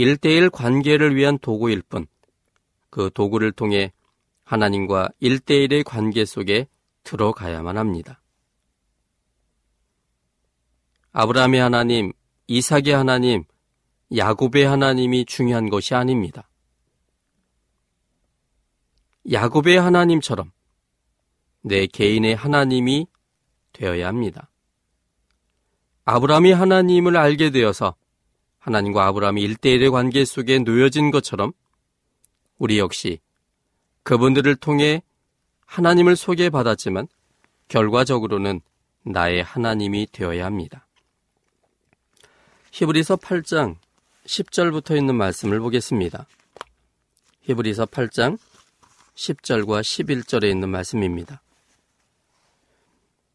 일대일 0.00 0.50
관계를 0.50 1.16
위한 1.16 1.38
도구일 1.38 1.82
뿐 1.82 2.06
그 2.90 3.10
도구를 3.14 3.52
통해 3.52 3.92
하나님과 4.44 5.08
일대일의 5.20 5.84
관계 5.84 6.24
속에 6.24 6.66
들어가야만 7.04 7.78
합니다. 7.78 8.20
아브라함의 11.12 11.60
하나님, 11.60 12.12
이삭의 12.48 12.94
하나님, 12.94 13.44
야곱의 14.14 14.64
하나님이 14.64 15.24
중요한 15.24 15.70
것이 15.70 15.94
아닙니다. 15.94 16.48
야곱의 19.30 19.80
하나님처럼 19.80 20.50
내 21.62 21.86
개인의 21.86 22.34
하나님이 22.34 23.06
되어야 23.72 24.08
합니다. 24.08 24.50
아브라함이 26.04 26.52
하나님을 26.52 27.16
알게 27.16 27.50
되어서 27.50 27.94
하나님과 28.60 29.06
아브라함이 29.06 29.42
일대일의 29.42 29.90
관계 29.90 30.24
속에 30.24 30.58
놓여진 30.60 31.10
것처럼 31.10 31.52
우리 32.58 32.78
역시 32.78 33.18
그분들을 34.02 34.56
통해 34.56 35.02
하나님을 35.66 36.16
소개받았지만 36.16 37.08
결과적으로는 37.68 38.60
나의 39.02 39.42
하나님이 39.42 40.08
되어야 40.12 40.44
합니다. 40.44 40.86
히브리서 42.72 43.16
8장 43.16 43.76
10절부터 44.26 44.96
있는 44.96 45.14
말씀을 45.16 45.60
보겠습니다. 45.60 46.26
히브리서 47.42 47.86
8장 47.86 48.38
10절과 49.14 49.80
11절에 49.80 50.50
있는 50.50 50.68
말씀입니다. 50.68 51.42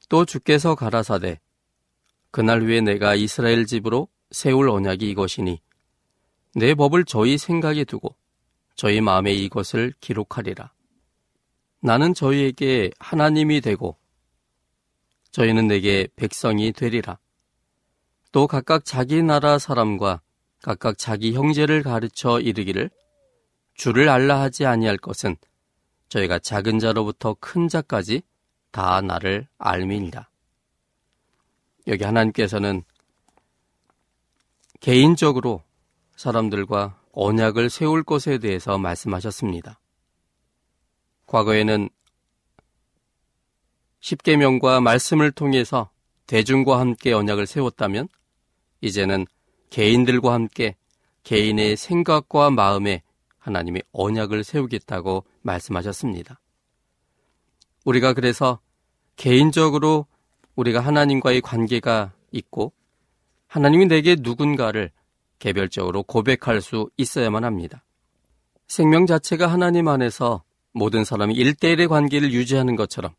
또 0.08 0.26
주께서 0.26 0.76
가라사대 0.76 1.40
그날 2.32 2.62
후에 2.62 2.82
내가 2.82 3.16
이스라엘 3.16 3.66
집으로 3.66 4.08
세울 4.32 4.70
언약이 4.70 5.10
이것이니 5.10 5.62
내 6.56 6.74
법을 6.74 7.06
저희 7.06 7.38
생각에 7.38 7.84
두고 7.84 8.16
저희 8.76 9.02
마음에 9.02 9.34
이것을 9.34 9.94
기록하리라. 10.00 10.72
나는 11.82 12.14
저희에게 12.14 12.92
하나님이 13.00 13.62
되고 13.62 13.98
저희는 15.32 15.68
내게 15.68 16.08
백성이 16.16 16.72
되리라. 16.72 17.20
또 18.32 18.48
각각 18.48 18.86
자기 18.86 19.22
나라 19.22 19.60
사람과 19.60 20.22
각각 20.62 20.98
자기 20.98 21.34
형제를 21.34 21.84
가르쳐 21.84 22.40
이르기를 22.40 22.90
주를 23.76 24.10
알라 24.10 24.42
하지 24.42 24.66
아니할 24.66 24.98
것은 24.98 25.36
저희가 26.10 26.40
작은 26.40 26.80
자로부터 26.80 27.36
큰 27.40 27.68
자까지 27.68 28.24
다 28.72 29.02
나를 29.02 29.48
알미니라. 29.58 30.28
여기 31.88 32.04
하나님께서는 32.04 32.84
개인적으로 34.80 35.64
사람들과 36.16 37.00
언약을 37.12 37.70
세울 37.70 38.04
것에 38.04 38.38
대해서 38.38 38.78
말씀하셨습니다. 38.78 39.80
과거에는 41.28 41.90
십계명과 44.00 44.82
말씀을 44.82 45.32
통해서 45.32 45.90
대중과 46.28 46.80
함께 46.80 47.14
언약을 47.14 47.48
세웠다면 47.48 48.08
이제는 48.82 49.26
개인들과 49.70 50.34
함께 50.34 50.76
개인의 51.24 51.76
생각과 51.76 52.52
마음에 52.52 53.02
하나님의 53.40 53.84
언약을 53.92 54.44
세우겠다고 54.44 55.26
말씀하셨습니다. 55.42 56.40
우리가 57.84 58.14
그래서 58.14 58.60
개인적으로 59.16 60.06
우리가 60.56 60.80
하나님과의 60.80 61.42
관계가 61.42 62.14
있고 62.32 62.74
하나님이 63.48 63.86
내게 63.88 64.16
누군가를 64.20 64.92
개별적으로 65.40 66.04
고백할 66.04 66.62
수 66.62 66.90
있어야만 66.98 67.44
합니다. 67.44 67.84
생명 68.68 69.06
자체가 69.06 69.48
하나님 69.48 69.88
안에서 69.88 70.44
모든 70.72 71.04
사람이 71.04 71.34
일대일의 71.36 71.88
관계를 71.88 72.34
유지하는 72.34 72.76
것처럼 72.76 73.14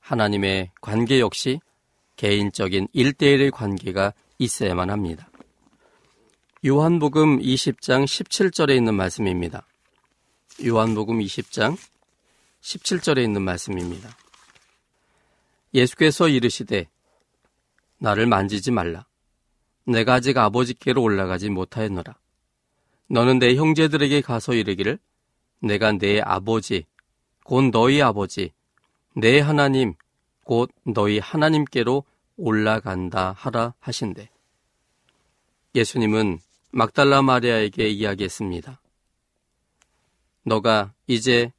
하나님의 0.00 0.70
관계 0.80 1.18
역시 1.18 1.60
개인적인 2.16 2.88
일대일의 2.92 3.50
관계가 3.50 4.12
있어야만 4.38 4.90
합니다. 4.90 5.28
요한복음 6.64 7.40
20장 7.40 8.04
17절에 8.04 8.76
있는 8.76 8.94
말씀입니다. 8.94 9.66
요한복음 10.64 11.18
20장 11.18 11.76
17절에 12.60 13.22
있는 13.22 13.42
말씀입니다. 13.42 14.16
예수께서 15.74 16.28
이르시되 16.28 16.86
나를 17.98 18.26
만지지 18.26 18.70
말라. 18.70 19.06
내가 19.84 20.14
아직 20.14 20.36
아버지께로 20.38 21.02
올라가지 21.02 21.50
못하였노라. 21.50 22.16
너는 23.08 23.38
내 23.38 23.54
형제들에게 23.54 24.20
가서 24.22 24.54
이르기를 24.54 24.98
내가 25.60 25.92
내 25.92 26.20
아버지 26.20 26.84
곧 27.44 27.70
너희 27.70 28.00
아버지 28.00 28.52
내 29.14 29.40
하나님 29.40 29.94
곧 30.44 30.70
너희 30.84 31.18
하나님께로 31.18 32.04
올라간다 32.36 33.32
하라 33.32 33.74
하신대. 33.80 34.30
예수님은 35.74 36.38
막달라 36.70 37.22
마리아에게 37.22 37.88
이야기했습니다. 37.88 38.80
너가 40.44 40.92
이제 41.06 41.52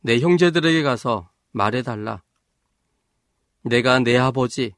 내 0.00 0.18
형제들에게 0.18 0.82
가서 0.82 1.30
말해달라. 1.52 2.22
내가 3.62 4.00
내 4.00 4.18
아버지, 4.18 4.74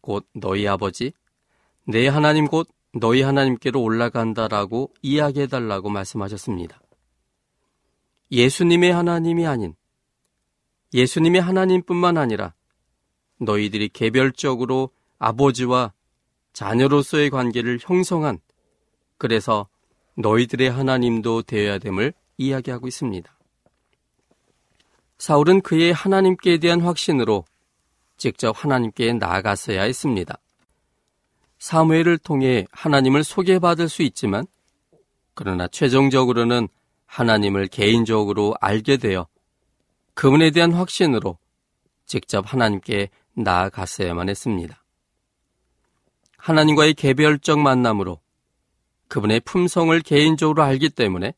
곧 0.00 0.26
너희 0.34 0.68
아버지, 0.68 1.12
내 1.88 2.08
하나님 2.08 2.48
곧 2.48 2.68
너희 2.92 3.22
하나님께로 3.22 3.80
올라간다라고 3.80 4.92
이야기해달라고 5.02 5.88
말씀하셨습니다. 5.88 6.80
예수님의 8.32 8.92
하나님이 8.92 9.46
아닌 9.46 9.76
예수님의 10.92 11.40
하나님뿐만 11.40 12.18
아니라 12.18 12.54
너희들이 13.38 13.88
개별적으로 13.90 14.90
아버지와 15.20 15.92
자녀로서의 16.52 17.30
관계를 17.30 17.78
형성한 17.80 18.40
그래서 19.16 19.68
너희들의 20.16 20.68
하나님도 20.68 21.42
되어야 21.42 21.78
됨을 21.78 22.14
이야기하고 22.36 22.88
있습니다. 22.88 23.32
사울은 25.18 25.60
그의 25.60 25.92
하나님께 25.92 26.58
대한 26.58 26.80
확신으로 26.80 27.44
직접 28.16 28.64
하나님께 28.64 29.12
나아갔어야 29.12 29.82
했습니다. 29.82 30.38
사무엘을 31.58 32.18
통해 32.18 32.66
하나님을 32.70 33.24
소개받을 33.24 33.88
수 33.88 34.02
있지만 34.02 34.46
그러나 35.34 35.68
최종적으로는 35.68 36.68
하나님을 37.06 37.68
개인적으로 37.68 38.54
알게 38.60 38.96
되어 38.96 39.26
그분에 40.14 40.50
대한 40.50 40.72
확신으로 40.72 41.38
직접 42.06 42.52
하나님께 42.52 43.10
나아갔어야만 43.34 44.28
했습니다. 44.28 44.82
하나님과의 46.38 46.94
개별적 46.94 47.58
만남으로 47.58 48.20
그분의 49.08 49.40
품성을 49.40 49.98
개인적으로 50.00 50.62
알기 50.62 50.90
때문에 50.90 51.34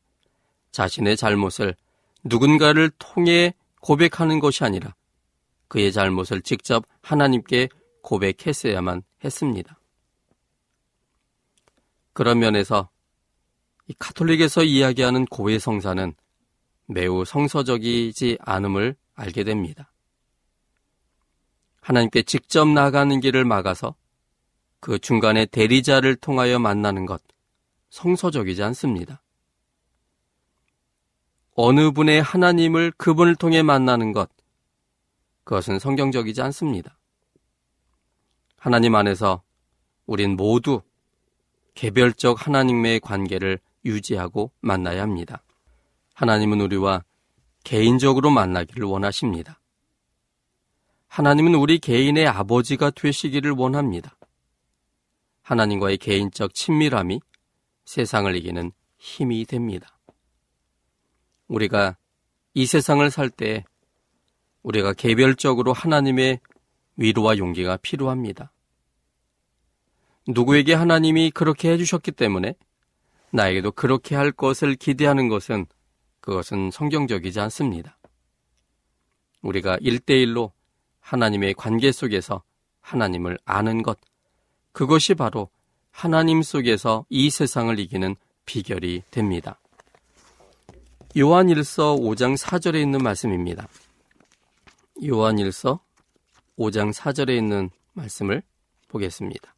자신의 0.71 1.17
잘못을 1.17 1.75
누군가를 2.23 2.91
통해 2.99 3.53
고백하는 3.81 4.39
것이 4.39 4.63
아니라 4.63 4.95
그의 5.67 5.91
잘못을 5.91 6.41
직접 6.41 6.83
하나님께 7.01 7.69
고백했어야만 8.01 9.03
했습니다. 9.23 9.78
그런 12.19 12.39
면에서 12.39 12.89
이 13.87 13.93
카톨릭에서 13.97 14.65
이야기하는 14.65 15.23
고해 15.27 15.57
성사는 15.57 16.13
매우 16.85 17.23
성서적이지 17.23 18.39
않음을 18.41 18.97
알게 19.15 19.45
됩니다. 19.45 19.93
하나님께 21.79 22.23
직접 22.23 22.67
나가는 22.67 23.17
길을 23.21 23.45
막아서 23.45 23.95
그 24.81 24.99
중간에 24.99 25.45
대리자를 25.45 26.17
통하여 26.17 26.59
만나는 26.59 27.05
것 27.05 27.21
성서적이지 27.89 28.63
않습니다. 28.63 29.23
어느 31.55 31.91
분의 31.91 32.21
하나님을 32.21 32.91
그분을 32.97 33.37
통해 33.37 33.63
만나는 33.63 34.11
것 34.11 34.29
그것은 35.45 35.79
성경적이지 35.79 36.41
않습니다. 36.41 36.99
하나님 38.57 38.95
안에서 38.95 39.41
우린 40.05 40.35
모두 40.35 40.81
개별적 41.79 42.45
하나님의 42.45 42.99
관계를 42.99 43.57
유지하고 43.85 44.51
만나야 44.59 45.01
합니다. 45.01 45.41
하나님은 46.13 46.59
우리와 46.59 47.05
개인적으로 47.63 48.31
만나기를 48.31 48.83
원하십니다. 48.83 49.61
하나님은 51.07 51.55
우리 51.55 51.79
개인의 51.79 52.27
아버지가 52.27 52.89
되시기를 52.89 53.51
원합니다. 53.51 54.17
하나님과의 55.41 55.99
개인적 55.99 56.53
친밀함이 56.53 57.21
세상을 57.85 58.35
이기는 58.35 58.73
힘이 58.97 59.45
됩니다. 59.45 59.97
우리가 61.47 61.95
이 62.55 62.65
세상을 62.65 63.09
살 63.09 63.29
때 63.29 63.63
우리가 64.63 64.91
개별적으로 64.91 65.71
하나님의 65.71 66.41
위로와 66.97 67.37
용기가 67.37 67.77
필요합니다. 67.77 68.51
누구에게 70.27 70.73
하나님이 70.73 71.31
그렇게 71.31 71.71
해주셨기 71.71 72.11
때문에 72.11 72.55
나에게도 73.31 73.71
그렇게 73.71 74.15
할 74.15 74.31
것을 74.31 74.75
기대하는 74.75 75.27
것은 75.29 75.65
그것은 76.19 76.71
성경적이지 76.71 77.39
않습니다. 77.39 77.97
우리가 79.41 79.77
일대일로 79.81 80.51
하나님의 80.99 81.53
관계 81.53 81.91
속에서 81.91 82.43
하나님을 82.81 83.37
아는 83.45 83.83
것, 83.83 83.97
그것이 84.71 85.13
바로 85.13 85.49
하나님 85.91 86.41
속에서 86.41 87.05
이 87.09 87.29
세상을 87.29 87.77
이기는 87.79 88.15
비결이 88.45 89.03
됩니다. 89.11 89.59
요한 91.17 91.47
1서 91.47 91.99
5장 91.99 92.37
4절에 92.37 92.81
있는 92.81 92.99
말씀입니다. 93.01 93.67
요한 95.07 95.37
1서 95.37 95.79
5장 96.57 96.93
4절에 96.93 97.35
있는 97.37 97.69
말씀을 97.93 98.43
보겠습니다. 98.87 99.53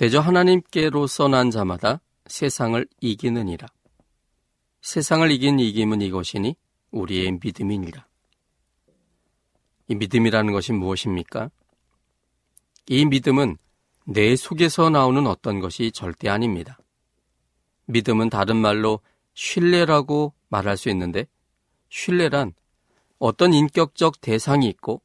대저 0.00 0.18
하나님께로서 0.18 1.28
난 1.28 1.50
자마다 1.50 2.00
세상을 2.24 2.86
이기느니라. 3.02 3.68
세상을 4.80 5.30
이긴 5.30 5.60
이김은 5.60 6.00
이것이니 6.00 6.56
우리의 6.90 7.38
믿음이니라. 7.42 8.06
이 9.88 9.94
믿음이라는 9.94 10.54
것이 10.54 10.72
무엇입니까? 10.72 11.50
이 12.86 13.04
믿음은 13.04 13.58
내 14.06 14.36
속에서 14.36 14.88
나오는 14.88 15.26
어떤 15.26 15.60
것이 15.60 15.92
절대 15.92 16.30
아닙니다. 16.30 16.78
믿음은 17.84 18.30
다른 18.30 18.56
말로 18.56 19.00
신뢰라고 19.34 20.32
말할 20.48 20.78
수 20.78 20.88
있는데 20.88 21.26
신뢰란 21.90 22.54
어떤 23.18 23.52
인격적 23.52 24.22
대상이 24.22 24.66
있고 24.66 25.02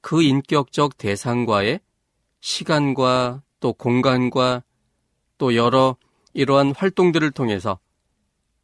그 0.00 0.22
인격적 0.22 0.96
대상과의 0.96 1.80
시간과 2.40 3.42
또 3.60 3.72
공간과 3.72 4.62
또 5.36 5.54
여러 5.54 5.96
이러한 6.32 6.74
활동들을 6.74 7.30
통해서 7.32 7.78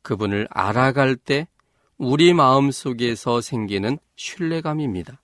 그분을 0.02 0.46
알아갈 0.50 1.16
때 1.16 1.48
우리 1.96 2.34
마음 2.34 2.70
속에서 2.70 3.40
생기는 3.40 3.98
신뢰감입니다. 4.16 5.20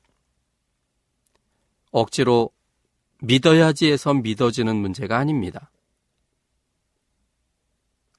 억지로 1.90 2.50
믿어야지 3.20 3.90
해서 3.90 4.14
믿어지는 4.14 4.76
문제가 4.76 5.18
아닙니다. 5.18 5.70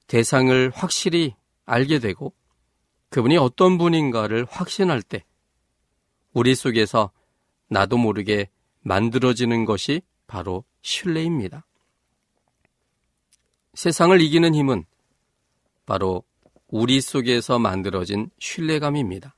대상을 0.06 0.70
확실히 0.74 1.34
알게 1.64 1.98
되고 1.98 2.34
그분이 3.08 3.36
어떤 3.36 3.78
분인가를 3.78 4.46
확신할 4.48 5.02
때 5.02 5.24
우리 6.32 6.54
속에서 6.54 7.10
나도 7.68 7.96
모르게 7.96 8.48
만들어지는 8.80 9.64
것이 9.64 10.02
바로 10.26 10.64
신뢰입니다. 10.82 11.66
세상을 13.74 14.20
이기는 14.20 14.54
힘은 14.54 14.84
바로 15.86 16.24
우리 16.68 17.00
속에서 17.00 17.58
만들어진 17.58 18.30
신뢰감입니다. 18.38 19.34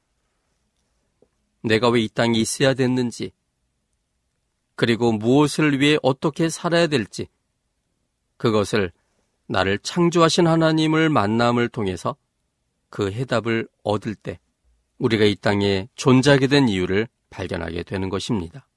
내가 1.62 1.88
왜 1.88 2.02
이 2.04 2.08
땅에 2.08 2.38
있어야 2.38 2.74
됐는지, 2.74 3.32
그리고 4.76 5.12
무엇을 5.12 5.80
위해 5.80 5.98
어떻게 6.02 6.48
살아야 6.48 6.86
될지, 6.86 7.28
그것을 8.36 8.92
나를 9.46 9.78
창조하신 9.78 10.46
하나님을 10.46 11.08
만남을 11.08 11.68
통해서 11.68 12.16
그 12.90 13.10
해답을 13.10 13.68
얻을 13.82 14.14
때 14.14 14.38
우리가 14.98 15.24
이 15.24 15.34
땅에 15.36 15.88
존재하게 15.94 16.46
된 16.46 16.68
이유를 16.68 17.08
발견하게 17.30 17.82
되는 17.82 18.08
것입니다. 18.08 18.68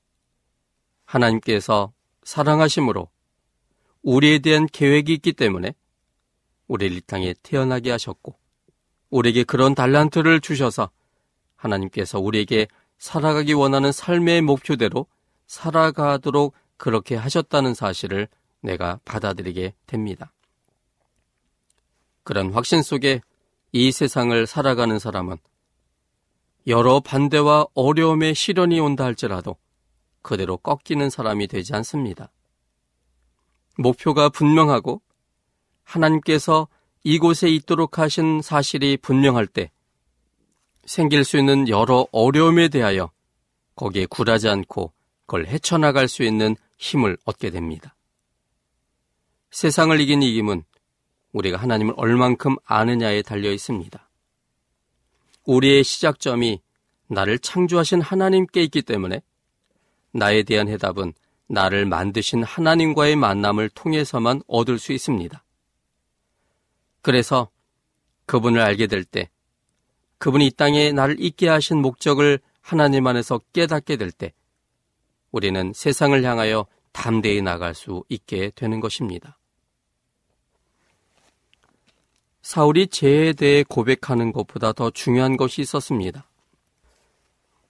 하나님께서 1.05 1.93
사랑하심으로 2.27 3.07
우리에 4.01 4.39
대한 4.39 4.67
계획이 4.67 5.13
있기 5.13 5.31
때문에 5.31 5.73
우리를 6.67 6.97
이 6.97 7.01
땅에 7.01 7.33
태어나게 7.41 7.89
하셨고 7.91 8.35
우리에게 9.09 9.45
그런 9.45 9.73
달란트를 9.73 10.41
주셔서 10.41 10.89
하나님께서 11.55 12.19
우리에게 12.19 12.67
살아가기 12.97 13.53
원하는 13.53 13.93
삶의 13.93 14.41
목표대로 14.41 15.05
살아가도록 15.45 16.53
그렇게 16.75 17.15
하셨다는 17.15 17.73
사실을 17.73 18.27
내가 18.59 18.99
받아들이게 19.05 19.73
됩니다. 19.85 20.33
그런 22.23 22.51
확신 22.51 22.81
속에 22.81 23.21
이 23.71 23.93
세상을 23.93 24.45
살아가는 24.47 24.99
사람은 24.99 25.37
여러 26.67 26.99
반대와 26.99 27.67
어려움의 27.73 28.35
시련이 28.35 28.81
온다 28.81 29.05
할지라도 29.05 29.55
그대로 30.27 30.57
꺾이는 30.57 31.09
사람이 31.09 31.47
되지 31.47 31.73
않습니다. 31.73 32.33
목표가 33.77 34.27
분명하고 34.27 35.01
하나님께서 35.85 36.67
이곳에 37.03 37.47
있도록 37.47 37.97
하신 37.97 38.41
사실이 38.41 38.97
분명할 38.97 39.47
때 39.47 39.71
생길 40.85 41.23
수 41.23 41.37
있는 41.37 41.69
여러 41.69 42.07
어려움에 42.11 42.67
대하여 42.67 43.09
거기에 43.75 44.05
굴하지 44.05 44.49
않고 44.49 44.91
그걸 45.25 45.47
헤쳐나갈 45.47 46.09
수 46.09 46.23
있는 46.23 46.57
힘을 46.77 47.17
얻게 47.23 47.49
됩니다. 47.49 47.95
세상을 49.51 49.97
이긴 50.01 50.23
이김은 50.23 50.65
우리가 51.31 51.57
하나님을 51.57 51.93
얼만큼 51.95 52.57
아느냐에 52.65 53.21
달려 53.21 53.49
있습니다. 53.49 54.09
우리의 55.45 55.85
시작점이 55.85 56.61
나를 57.07 57.39
창조하신 57.39 58.01
하나님께 58.01 58.61
있기 58.63 58.81
때문에 58.81 59.21
나에 60.11 60.43
대한 60.43 60.67
해답은 60.67 61.13
나를 61.47 61.85
만드신 61.85 62.43
하나님과의 62.43 63.15
만남을 63.15 63.69
통해서만 63.69 64.41
얻을 64.47 64.79
수 64.79 64.91
있습니다. 64.93 65.43
그래서 67.01 67.49
그분을 68.25 68.59
알게 68.59 68.87
될 68.87 69.03
때, 69.03 69.29
그분이 70.17 70.47
이 70.47 70.51
땅에 70.51 70.91
나를 70.91 71.15
있게 71.19 71.47
하신 71.47 71.81
목적을 71.81 72.39
하나님 72.61 73.07
안에서 73.07 73.39
깨닫게 73.53 73.95
될 73.95 74.11
때, 74.11 74.33
우리는 75.31 75.71
세상을 75.73 76.21
향하여 76.23 76.65
담대히 76.91 77.41
나갈 77.41 77.75
수 77.75 78.03
있게 78.09 78.51
되는 78.55 78.79
것입니다. 78.79 79.37
사울이 82.41 82.87
죄에 82.87 83.33
대해 83.33 83.63
고백하는 83.63 84.31
것보다 84.31 84.71
더 84.73 84.89
중요한 84.89 85.37
것이 85.37 85.61
있었습니다. 85.61 86.29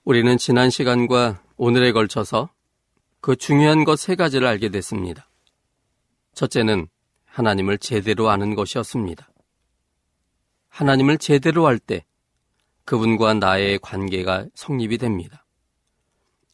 우리는 0.04 0.38
지난 0.38 0.70
시간과 0.70 1.42
오늘에 1.58 1.90
걸쳐서 1.90 2.50
그 3.20 3.34
중요한 3.34 3.84
것 3.84 3.96
세 3.96 4.14
가지를 4.14 4.46
알게 4.46 4.68
됐습니다. 4.68 5.28
첫째는 6.34 6.86
하나님을 7.24 7.78
제대로 7.78 8.30
아는 8.30 8.54
것이었습니다. 8.54 9.28
하나님을 10.68 11.18
제대로 11.18 11.66
할 11.66 11.80
때 11.80 12.04
그분과 12.84 13.34
나의 13.34 13.80
관계가 13.80 14.46
성립이 14.54 14.98
됩니다. 14.98 15.44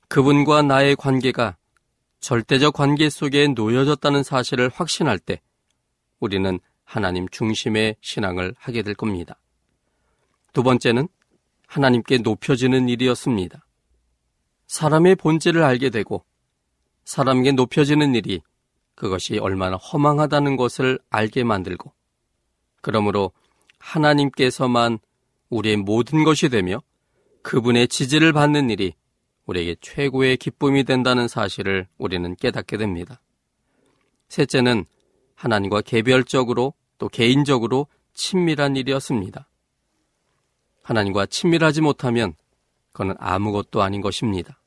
그분과 0.09 0.63
나의 0.63 0.97
관계가 0.97 1.59
절대적 2.21 2.73
관계 2.73 3.11
속에 3.11 3.49
놓여졌다는 3.49 4.23
사실을 4.23 4.71
확신할 4.71 5.19
때 5.19 5.43
우리는 6.19 6.59
하나님 6.83 7.29
중심의 7.29 7.97
신앙을 8.01 8.55
하게 8.59 8.83
될 8.83 8.95
겁니다. 8.95 9.39
두 10.55 10.63
번째는 10.63 11.09
하나님께 11.67 12.19
높여지는 12.19 12.89
일이었습니다. 12.89 13.64
사람의 14.67 15.17
본질을 15.17 15.63
알게 15.63 15.91
되고 15.91 16.25
사람에게 17.05 17.53
높여지는 17.53 18.15
일이 18.15 18.41
그것이 18.95 19.39
얼마나 19.39 19.77
허망하다는 19.77 20.57
것을 20.57 20.99
알게 21.11 21.45
만들고 21.45 21.93
그러므로 22.81 23.33
하나님께서만 23.79 24.99
우리의 25.51 25.77
모든 25.77 26.25
것이 26.25 26.49
되며 26.49 26.81
그분의 27.43 27.89
지지를 27.89 28.33
받는 28.33 28.71
일이 28.71 28.95
우리에게 29.47 29.77
최고의 29.81 30.39
기쁨이 30.39 30.85
된다는 30.85 31.29
사실을 31.29 31.87
우리는 31.99 32.35
깨닫게 32.37 32.79
됩니다. 32.79 33.21
셋째는 34.29 34.87
하나님과 35.35 35.83
개별적으로 35.83 36.73
또 36.97 37.09
개인적으로 37.09 37.87
친밀한 38.15 38.77
일이었습니다. 38.77 39.49
하나님과 40.83 41.27
친밀하지 41.27 41.83
못하면 41.83 42.35
그는 42.95 43.17
아무것도 43.19 43.83
아닌 43.83 44.01
것입니다. 44.01 44.59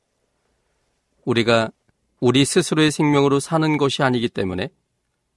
우리가 1.24 1.70
우리 2.20 2.44
스스로의 2.44 2.90
생명으로 2.90 3.40
사는 3.40 3.76
것이 3.78 4.02
아니기 4.02 4.28
때문에 4.28 4.68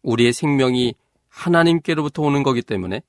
우리의 0.03 0.33
생명이 0.33 0.93
하나님께로부터 1.29 2.21
오는 2.21 2.43
거기 2.43 2.61
때문에 2.61 3.01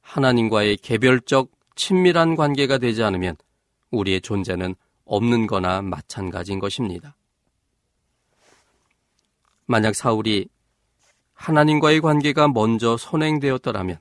하나님과의 0.00 0.78
개별적 0.78 1.50
친밀한 1.74 2.34
관계가 2.34 2.78
되지 2.78 3.02
않으면 3.02 3.36
우리의 3.90 4.22
존재는 4.22 4.74
없는 5.04 5.46
거나 5.46 5.82
마찬가지인 5.82 6.58
것입니다. 6.58 7.14
만약 9.66 9.94
사울이 9.94 10.48
하나님과의 11.34 12.00
관계가 12.00 12.48
먼저 12.48 12.96
선행되었더라면 12.96 13.98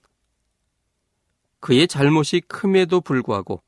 그의 1.60 1.88
잘못이 1.89 2.41
큼에도 2.48 3.02
불구하고 3.02 3.64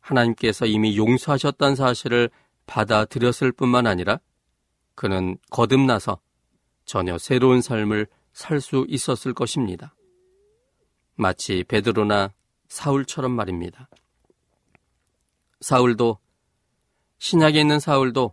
하나님께서 0.00 0.66
이미 0.66 0.96
용서하셨다는 0.96 1.76
사실을 1.76 2.30
받아들였을 2.66 3.52
뿐만 3.52 3.86
아니라 3.86 4.20
그는 4.94 5.36
거듭나서 5.50 6.20
전혀 6.84 7.18
새로운 7.18 7.62
삶을 7.62 8.06
살 8.32 8.60
수 8.60 8.86
있었을 8.88 9.34
것입니다. 9.34 9.94
마치 11.14 11.64
베드로나 11.64 12.32
사울처럼 12.68 13.32
말입니다. 13.32 13.88
사울도 15.60 16.18
신약에 17.18 17.60
있는 17.60 17.80
사울도 17.80 18.32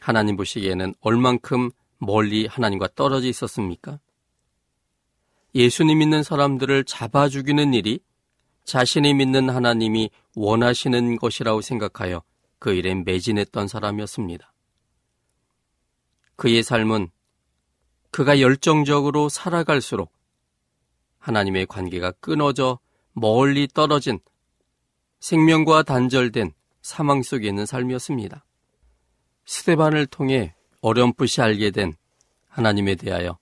하나님 0.00 0.36
보시기에는 0.36 0.94
얼만큼 1.00 1.70
멀리 1.98 2.46
하나님과 2.46 2.88
떨어져 2.96 3.28
있었습니까? 3.28 4.00
예수님 5.54 5.98
믿는 5.98 6.22
사람들을 6.24 6.84
잡아 6.84 7.28
죽이는 7.28 7.74
일이 7.74 8.00
자신이 8.64 9.14
믿는 9.14 9.50
하나님이 9.50 10.10
원하시는 10.36 11.16
것이라고 11.16 11.60
생각하여 11.60 12.22
그 12.58 12.72
일에 12.72 12.94
매진했던 12.94 13.68
사람이었습니다. 13.68 14.52
그의 16.36 16.62
삶은 16.62 17.10
그가 18.10 18.40
열정적으로 18.40 19.28
살아갈수록 19.28 20.12
하나님의 21.18 21.66
관계가 21.66 22.12
끊어져 22.12 22.78
멀리 23.12 23.68
떨어진 23.68 24.18
생명과 25.20 25.84
단절된 25.84 26.52
사망 26.82 27.22
속에 27.22 27.48
있는 27.48 27.64
삶이었습니다. 27.64 28.44
스테반을 29.44 30.06
통해 30.06 30.54
어렴풋이 30.80 31.40
알게 31.40 31.70
된 31.70 31.94
하나님에 32.48 32.96
대하여 32.96 33.38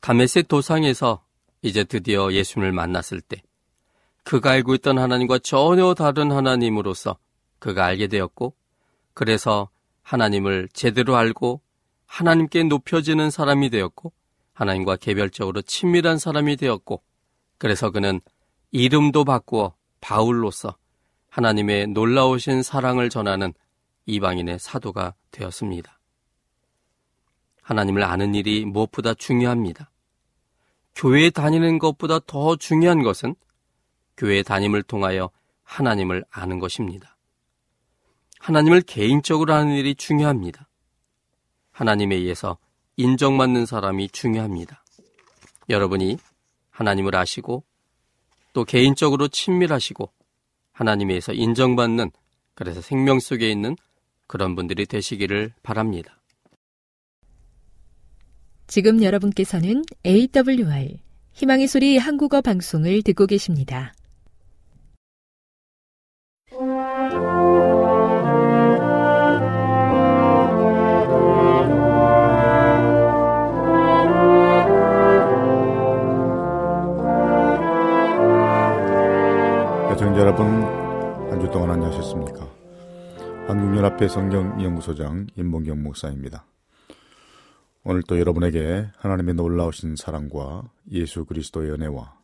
다메섹 0.00 0.48
도상에서 0.48 1.24
이제 1.62 1.84
드디어 1.84 2.32
예수님을 2.32 2.72
만났을 2.72 3.20
때 3.20 3.42
그가 4.24 4.50
알고 4.50 4.74
있던 4.76 4.98
하나님과 4.98 5.38
전혀 5.40 5.94
다른 5.94 6.30
하나님으로서 6.30 7.16
그가 7.58 7.86
알게 7.86 8.06
되었고 8.06 8.54
그래서 9.14 9.68
하나님을 10.02 10.68
제대로 10.72 11.16
알고 11.16 11.60
하나님께 12.06 12.64
높여지는 12.64 13.30
사람이 13.30 13.70
되었고 13.70 14.12
하나님과 14.52 14.96
개별적으로 14.96 15.62
친밀한 15.62 16.18
사람이 16.18 16.56
되었고 16.56 17.02
그래서 17.58 17.90
그는 17.90 18.20
이름도 18.70 19.24
바꾸어 19.24 19.74
바울로서 20.00 20.76
하나님의 21.28 21.88
놀라우신 21.88 22.62
사랑을 22.62 23.08
전하는 23.08 23.54
이방인의 24.06 24.58
사도가 24.58 25.14
되었습니다. 25.30 25.98
하나님을 27.62 28.02
아는 28.02 28.34
일이 28.34 28.64
무엇보다 28.64 29.14
중요합니다. 29.14 29.90
교회에 30.94 31.30
다니는 31.30 31.78
것보다 31.78 32.18
더 32.26 32.56
중요한 32.56 33.02
것은 33.02 33.34
교회 34.22 34.44
다님을 34.44 34.84
통하여 34.84 35.30
하나님을 35.64 36.24
아는 36.30 36.60
것입니다. 36.60 37.16
하나님을 38.38 38.82
개인적으로 38.82 39.52
아는 39.52 39.72
일이 39.72 39.96
중요합니다. 39.96 40.68
하나님에 41.72 42.14
의해서 42.14 42.56
인정받는 42.96 43.66
사람이 43.66 44.10
중요합니다. 44.10 44.84
여러분이 45.68 46.18
하나님을 46.70 47.16
아시고 47.16 47.64
또 48.52 48.64
개인적으로 48.64 49.26
친밀하시고 49.26 50.12
하나님에 50.70 51.14
의해서 51.14 51.32
인정받는 51.32 52.12
그래서 52.54 52.80
생명 52.80 53.18
속에 53.18 53.50
있는 53.50 53.76
그런 54.28 54.54
분들이 54.54 54.86
되시기를 54.86 55.52
바랍니다. 55.64 56.22
지금 58.68 59.02
여러분께서는 59.02 59.82
AWR 60.06 61.00
희망의 61.32 61.66
소리 61.66 61.98
한국어 61.98 62.40
방송을 62.40 63.02
듣고 63.02 63.26
계십니다. 63.26 63.92
애청자 80.12 80.20
여러분, 80.26 80.46
한 81.30 81.40
주 81.40 81.48
동안 81.50 81.70
안녕하셨습니까? 81.70 82.46
한국연합회 83.46 84.08
성경연구소장 84.08 85.28
임봉경 85.36 85.82
목사입니다. 85.82 86.44
오늘 87.82 88.02
또 88.06 88.18
여러분에게 88.20 88.88
하나님의 88.98 89.34
놀라우신 89.36 89.96
사랑과 89.96 90.70
예수 90.90 91.24
그리스도의 91.24 91.70
은혜와 91.70 92.14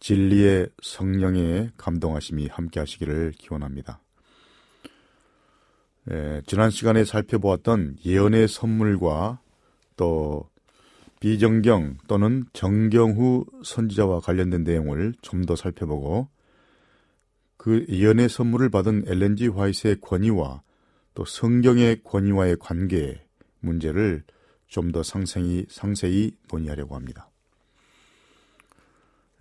진리의 0.00 0.70
성령의 0.82 1.72
감동하심이 1.76 2.46
함께 2.46 2.80
하시기를 2.80 3.32
기원합니다. 3.32 4.00
에, 6.10 6.40
지난 6.46 6.70
시간에 6.70 7.04
살펴보았던 7.04 7.98
예언의 8.06 8.48
선물과 8.48 9.40
또 9.98 10.48
비정경 11.20 11.98
또는 12.08 12.44
정경 12.54 13.12
후 13.12 13.44
선지자와 13.62 14.20
관련된 14.20 14.64
내용을 14.64 15.12
좀 15.20 15.44
더 15.44 15.54
살펴보고 15.54 16.28
그 17.56 17.86
예언의 17.88 18.28
선물을 18.28 18.70
받은 18.70 19.04
엘렌지 19.06 19.48
화이트의 19.48 20.00
권위와 20.00 20.62
또 21.14 21.24
성경의 21.24 22.02
권위와의 22.02 22.56
관계 22.60 23.26
문제를 23.60 24.24
좀 24.68 24.92
더 24.92 25.02
상세히, 25.02 25.66
상세히 25.68 26.36
논의하려고 26.50 26.94
합니다. 26.96 27.30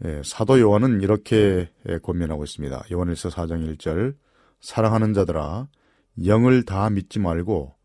예, 0.04 0.22
사도 0.24 0.60
요한은 0.60 1.02
이렇게 1.02 1.70
예, 1.88 1.98
권면하고 2.00 2.44
있습니다. 2.44 2.86
요한일서 2.92 3.30
4장 3.30 3.76
1절 3.78 4.16
사랑하는 4.60 5.14
자들아 5.14 5.68
영을 6.26 6.64
다 6.64 6.90
믿지 6.90 7.20
말고 7.20 7.76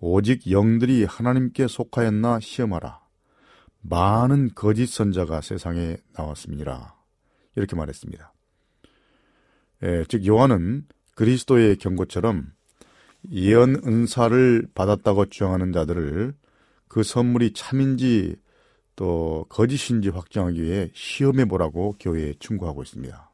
오직 0.00 0.50
영들이 0.50 1.04
하나님께 1.04 1.66
속하였나 1.68 2.40
시험하라. 2.40 3.00
많은 3.80 4.50
거짓 4.54 4.86
선자가 4.86 5.40
세상에 5.40 5.96
나왔습니다. 6.16 6.96
이렇게 7.56 7.76
말했습니다. 7.76 8.32
예, 9.82 10.04
즉 10.08 10.26
요한은 10.26 10.86
그리스도의 11.14 11.76
경고처럼 11.76 12.52
예언 13.30 13.80
은사를 13.86 14.68
받았다고 14.74 15.26
주장하는 15.26 15.72
자들을 15.72 16.34
그 16.88 17.02
선물이 17.02 17.52
참인지 17.52 18.36
또 18.96 19.46
거짓인지 19.48 20.08
확정하기 20.08 20.62
위해 20.62 20.90
시험해 20.94 21.44
보라고 21.44 21.94
교회에 22.00 22.34
충고하고 22.38 22.82
있습니다. 22.82 23.30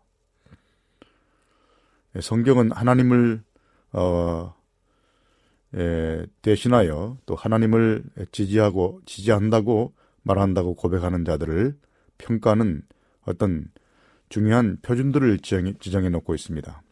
예, 2.17 2.21
성경은 2.21 2.73
하나님을 2.73 3.43
어, 3.93 4.55
에, 5.75 6.27
대신하여 6.43 7.19
또 7.27 7.35
하나님을 7.35 8.05
지지하고 8.33 9.01
지지한다고 9.07 9.95
말한다고 10.23 10.75
고백하는 10.75 11.25
자들을 11.25 11.77
평가하는 12.19 12.83
어떤 13.23 13.71
중요한 14.29 14.79
표준들을 14.83 15.39
지정해, 15.41 16.09
놓고 16.09 16.35
있습니다. 16.35 16.83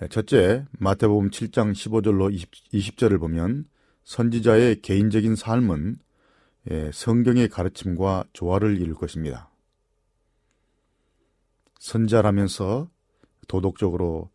네, 0.00 0.08
첫째, 0.08 0.64
마태복음 0.78 1.30
7장 1.30 1.72
15절로 1.72 2.32
20, 2.72 2.98
절을 2.98 3.18
보면 3.18 3.66
선지자의 4.04 4.82
개인적인 4.82 5.36
삶은 5.36 5.98
예, 6.70 6.90
성경의 6.92 7.48
가르침과 7.48 8.24
조화를 8.32 8.80
이룰 8.80 8.94
것입니다. 8.94 9.50
선자라면서 11.78 12.90
도덕적으로 13.48 14.30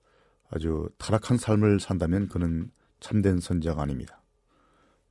아주 0.49 0.89
타락한 0.97 1.37
삶을 1.37 1.79
산다면 1.79 2.27
그는 2.27 2.71
참된 2.99 3.39
선자가 3.39 3.81
아닙니다. 3.81 4.21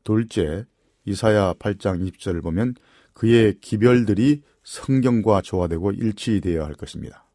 둘째, 0.04 0.64
이사야 1.04 1.54
8장 1.54 2.08
20절을 2.08 2.42
보면 2.42 2.74
그의 3.18 3.58
기별들이 3.60 4.42
성경과 4.62 5.42
조화되고 5.42 5.90
일치되어야 5.90 6.64
할 6.64 6.74
것입니다. 6.74 7.26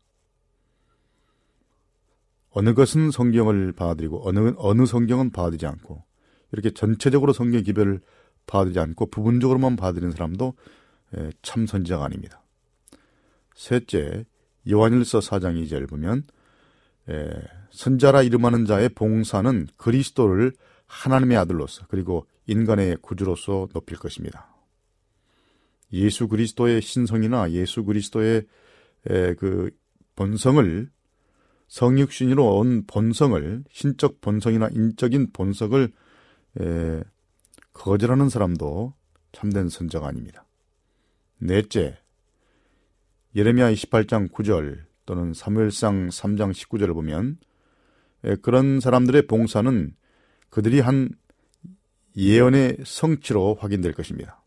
어느 2.52 2.74
것은 2.74 3.12
성경을 3.12 3.74
받아들이고 3.74 4.26
어느 4.26 4.54
어느 4.56 4.86
성경은 4.86 5.32
받아들이지 5.32 5.66
않고 5.66 6.06
이렇게 6.54 6.72
전체적으로 6.72 7.34
성경 7.34 7.64
기별을 7.64 8.00
받아들이지 8.46 8.80
않고 8.80 9.08
부분적으로만 9.08 9.76
받아들이는 9.76 10.14
사람도 10.14 10.54
참 11.42 11.68
선지자가 11.68 12.06
아닙니다. 12.06 12.42
셋째, 13.54 14.24
요한일서 14.70 15.20
4장 15.20 15.62
2절 15.66 15.90
보면 15.90 16.24
선자라 17.72 18.22
이름하는 18.22 18.66
자의 18.66 18.88
봉사는 18.88 19.68
그리스도를 19.76 20.54
하나님의 20.86 21.36
아들로서 21.36 21.86
그리고 21.90 22.26
인간의 22.46 23.00
구주로서 23.02 23.68
높일 23.74 23.98
것입니다. 23.98 24.53
예수 25.94 26.28
그리스도의 26.28 26.82
신성이나 26.82 27.52
예수 27.52 27.86
그리스도의 27.86 28.46
그 29.38 29.72
본성을 30.16 30.90
성육신으로 31.68 32.58
온 32.58 32.84
본성을 32.86 33.64
신적 33.72 34.20
본성이나 34.22 34.70
인적인 34.72 35.32
본성을 35.32 35.92
거절하는 37.74 38.30
사람도 38.30 38.94
참된 39.32 39.70
선자가 39.70 40.08
아닙니다. 40.08 40.46
넷째, 41.40 41.98
예레미야 43.36 43.72
28장 43.74 44.32
9절 44.32 44.84
또는 45.06 45.34
사무엘상 45.34 46.10
3장 46.10 46.52
19절을 46.52 46.94
보면 46.94 47.38
그런 48.42 48.80
사람들의 48.80 49.28
봉사는 49.28 49.96
그들이 50.50 50.80
한 50.80 51.10
예언의 52.16 52.78
성취로 52.86 53.56
확인될 53.56 53.94
것입니다. 53.94 54.43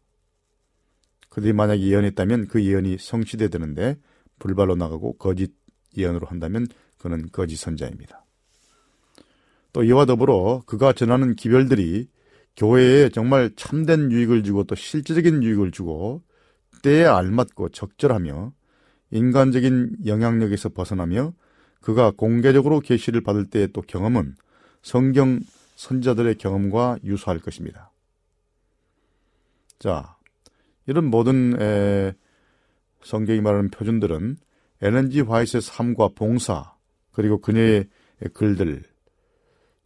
그들이 1.37 1.53
만약 1.53 1.80
예언했다면 1.80 2.49
그 2.49 2.64
예언이 2.64 2.97
성취되드는데 2.99 3.99
불발로 4.39 4.74
나가고 4.74 5.18
거짓 5.18 5.53
예언으로 5.95 6.26
한다면 6.26 6.66
그는 6.97 7.28
거짓 7.30 7.57
선자입니다. 7.57 8.24
또 9.74 9.84
이와 9.84 10.07
더불어 10.07 10.62
그가 10.64 10.95
전하는 10.95 11.37
기별들이 11.37 12.09
교회에 12.57 13.11
정말 13.11 13.51
참된 13.55 14.11
유익을 14.11 14.45
주고 14.45 14.64
또 14.64 14.74
실질적인 14.74 15.43
유익을 15.43 15.72
주고 15.72 16.22
때에 16.82 17.05
알맞고 17.05 17.68
적절하며 17.68 18.55
인간적인 19.11 20.07
영향력에서 20.07 20.70
벗어나며 20.70 21.34
그가 21.82 22.12
공개적으로 22.12 22.80
계시를 22.80 23.20
받을 23.20 23.45
때의 23.51 23.68
또 23.74 23.82
경험은 23.82 24.37
성경 24.80 25.41
선자들의 25.74 26.37
경험과 26.37 26.97
유사할 27.05 27.41
것입니다. 27.41 27.93
자, 29.78 30.15
이런 30.87 31.07
모든 31.07 31.61
에, 31.61 32.14
성경이 33.03 33.41
말하는 33.41 33.70
표준들은 33.70 34.37
에렌지 34.82 35.20
화이트의 35.20 35.62
삶과 35.62 36.11
봉사 36.14 36.74
그리고 37.12 37.41
그녀의 37.41 37.87
글들 38.34 38.82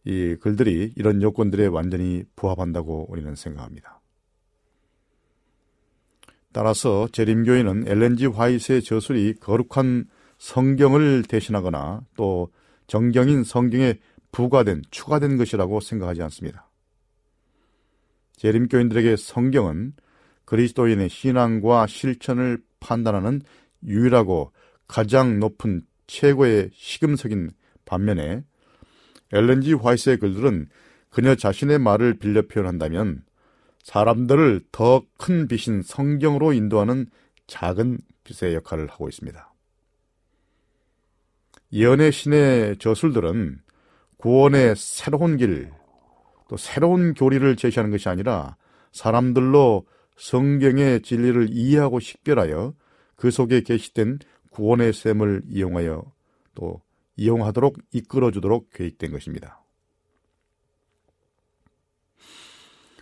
이 0.03 0.35
글들이 0.41 0.93
이런 0.95 1.21
요건들에 1.21 1.67
완전히 1.67 2.23
부합한다고 2.35 3.07
우리는 3.09 3.35
생각합니다. 3.35 4.01
따라서 6.51 7.07
재림교회는 7.11 7.87
엘렌지 7.87 8.25
화이트의 8.25 8.81
저술이 8.81 9.35
거룩한 9.39 10.09
성경을 10.37 11.23
대신하거나 11.23 12.01
또 12.17 12.51
정경인 12.87 13.43
성경에 13.43 13.99
부과된, 14.31 14.81
추가된 14.91 15.37
것이라고 15.37 15.79
생각하지 15.79 16.23
않습니다. 16.23 16.69
재림교인들에게 18.33 19.15
성경은 19.17 19.93
그리스도인의 20.51 21.07
신앙과 21.07 21.87
실천을 21.87 22.61
판단하는 22.81 23.41
유일하고 23.85 24.51
가장 24.85 25.39
높은 25.39 25.81
최고의 26.07 26.71
시금석인 26.73 27.51
반면에 27.85 28.43
엘렌지 29.31 29.71
화이스의 29.71 30.17
글들은 30.17 30.67
그녀 31.09 31.35
자신의 31.35 31.79
말을 31.79 32.15
빌려 32.19 32.41
표현한다면 32.47 33.23
사람들을 33.83 34.65
더 34.73 35.05
큰 35.17 35.47
빛인 35.47 35.83
성경으로 35.83 36.51
인도하는 36.51 37.05
작은 37.47 37.99
빛의 38.25 38.53
역할을 38.55 38.87
하고 38.87 39.07
있습니다. 39.07 39.53
예언의 41.71 42.11
신의 42.11 42.77
저술들은 42.77 43.61
구원의 44.17 44.75
새로운 44.75 45.37
길, 45.37 45.71
또 46.49 46.57
새로운 46.57 47.13
교리를 47.13 47.55
제시하는 47.55 47.89
것이 47.89 48.09
아니라 48.09 48.57
사람들로 48.91 49.85
성경의 50.21 51.01
진리를 51.01 51.47
이해하고 51.49 51.99
식별하여 51.99 52.75
그 53.15 53.31
속에 53.31 53.61
게시된 53.61 54.19
구원의 54.51 54.93
셈을 54.93 55.41
이용하여 55.47 56.03
또 56.53 56.81
이용하도록 57.15 57.77
이끌어주도록 57.91 58.69
계획된 58.71 59.11
것입니다. 59.11 59.63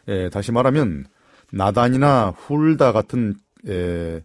예, 0.08 0.30
다시 0.30 0.54
말하면 0.54 1.08
나단이나 1.52 2.32
훌다 2.32 2.94
같은 2.94 3.36
예, 3.68 4.24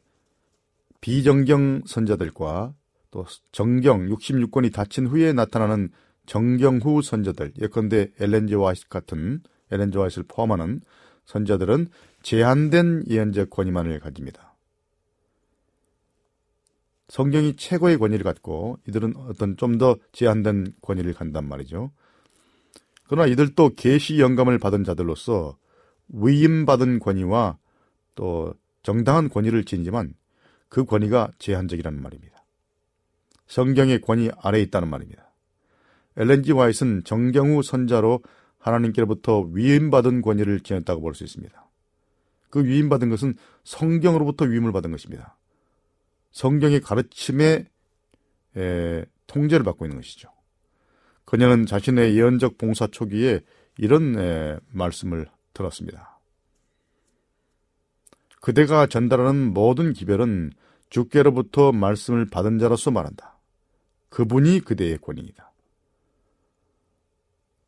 비정경 1.00 1.82
선자들과 1.86 2.74
또 3.10 3.26
정경 3.50 4.06
66권이 4.06 4.72
닫힌 4.72 5.08
후에 5.08 5.32
나타나는 5.32 5.90
정경 6.26 6.78
후 6.78 7.02
선자들 7.02 7.54
예컨대 7.60 8.12
엘렌지 8.20 8.54
와이스 8.54 8.88
같은 8.88 9.42
엘렌지 9.72 9.98
와이스를 9.98 10.26
포함하는 10.28 10.80
선자들은 11.24 11.88
제한된 12.24 13.04
예언적 13.08 13.50
권위만을 13.50 14.00
가집니다. 14.00 14.56
성경이 17.08 17.54
최고의 17.56 17.98
권위를 17.98 18.24
갖고 18.24 18.78
이들은 18.88 19.14
어떤 19.16 19.56
좀 19.56 19.78
더 19.78 19.96
제한된 20.12 20.72
권위를 20.80 21.12
간단 21.12 21.46
말이죠. 21.46 21.92
그러나 23.06 23.26
이들도 23.26 23.74
계시 23.76 24.18
영감을 24.18 24.58
받은 24.58 24.84
자들로서 24.84 25.56
위임받은 26.08 26.98
권위와 26.98 27.58
또 28.14 28.54
정당한 28.82 29.28
권위를 29.28 29.64
지니지만 29.64 30.14
그 30.68 30.84
권위가 30.84 31.32
제한적이라는 31.38 32.02
말입니다. 32.02 32.42
성경의 33.46 34.00
권위 34.00 34.30
아래에 34.40 34.62
있다는 34.62 34.88
말입니다. 34.88 35.30
엘렌지 36.16 36.52
화이트는 36.52 37.04
정경우 37.04 37.62
선자로 37.62 38.22
하나님께로부터 38.58 39.40
위임받은 39.40 40.22
권위를 40.22 40.60
지녔다고 40.60 41.02
볼 41.02 41.14
수 41.14 41.24
있습니다. 41.24 41.63
그 42.54 42.64
위임받은 42.64 43.10
것은 43.10 43.34
성경으로부터 43.64 44.44
위임을 44.44 44.70
받은 44.70 44.92
것입니다. 44.92 45.36
성경의 46.30 46.82
가르침에 46.82 47.66
에, 48.56 49.04
통제를 49.26 49.64
받고 49.64 49.84
있는 49.86 49.96
것이죠. 49.96 50.28
그녀는 51.24 51.66
자신의 51.66 52.16
예언적 52.16 52.56
봉사 52.56 52.86
초기에 52.86 53.40
이런 53.76 54.16
에, 54.16 54.56
말씀을 54.68 55.26
들었습니다. 55.52 56.20
그대가 58.40 58.86
전달하는 58.86 59.52
모든 59.52 59.92
기별은 59.92 60.52
주께로부터 60.90 61.72
말씀을 61.72 62.26
받은 62.26 62.60
자로서 62.60 62.92
말한다. 62.92 63.36
그분이 64.10 64.60
그대의 64.60 64.98
권위이다. 64.98 65.52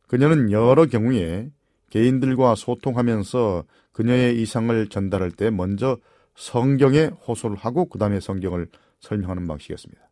그녀는 0.07 0.53
여러 0.53 0.87
경우에 0.87 1.51
개인들과 1.91 2.55
소통하면서 2.55 3.65
그녀의 3.93 4.41
이상을 4.41 4.89
전달할 4.89 5.31
때 5.31 5.51
먼저 5.51 5.99
성경에 6.35 7.11
호소를 7.27 7.57
하고 7.57 7.87
그 7.87 7.99
다음에 7.99 8.21
성경을 8.21 8.69
설명하는 9.01 9.47
방식이었습니다. 9.47 10.03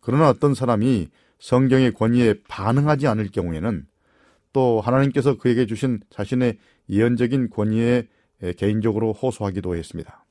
그러나 0.00 0.28
어떤 0.28 0.54
사람이 0.54 1.08
성경의 1.38 1.92
권위에 1.92 2.42
반응하지 2.48 3.06
않을 3.06 3.30
경우에는 3.30 3.86
또 4.52 4.80
하나님께서 4.80 5.36
그에게 5.36 5.66
주신 5.66 6.00
자신의 6.10 6.58
예언적인 6.88 7.50
권위에 7.50 8.06
개인적으로 8.56 9.12
호소하기도 9.12 9.76
했습니다. 9.76 10.24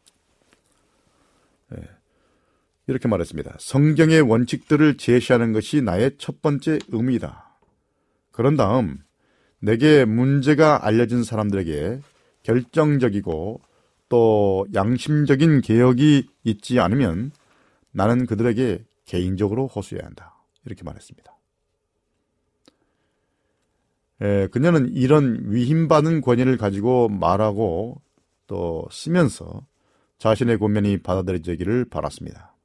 예, 1.75 1.83
이렇게 2.87 3.07
말했습니다. 3.07 3.57
성경의 3.59 4.21
원칙들을 4.21 4.97
제시하는 4.97 5.53
것이 5.53 5.81
나의 5.81 6.17
첫 6.17 6.41
번째 6.41 6.79
의미다. 6.89 7.57
그런 8.31 8.55
다음 8.55 9.04
내게 9.59 10.05
문제가 10.05 10.85
알려진 10.85 11.23
사람들에게 11.23 11.99
결정적이고 12.43 13.61
또 14.09 14.67
양심적인 14.73 15.61
개혁이 15.61 16.27
있지 16.43 16.79
않으면 16.79 17.31
나는 17.91 18.25
그들에게 18.25 18.83
개인적으로 19.05 19.67
호소해야 19.67 20.05
한다. 20.05 20.35
이렇게 20.65 20.83
말했습니다. 20.83 21.35
에, 24.21 24.47
그녀는 24.47 24.89
이런 24.93 25.51
위임받은 25.51 26.21
권위를 26.21 26.57
가지고 26.57 27.09
말하고 27.09 28.01
또 28.47 28.87
쓰면서 28.91 29.65
자신의 30.17 30.59
권면이 30.59 30.99
받아들여지기를 30.99 31.85
바랐습니다. 31.85 32.55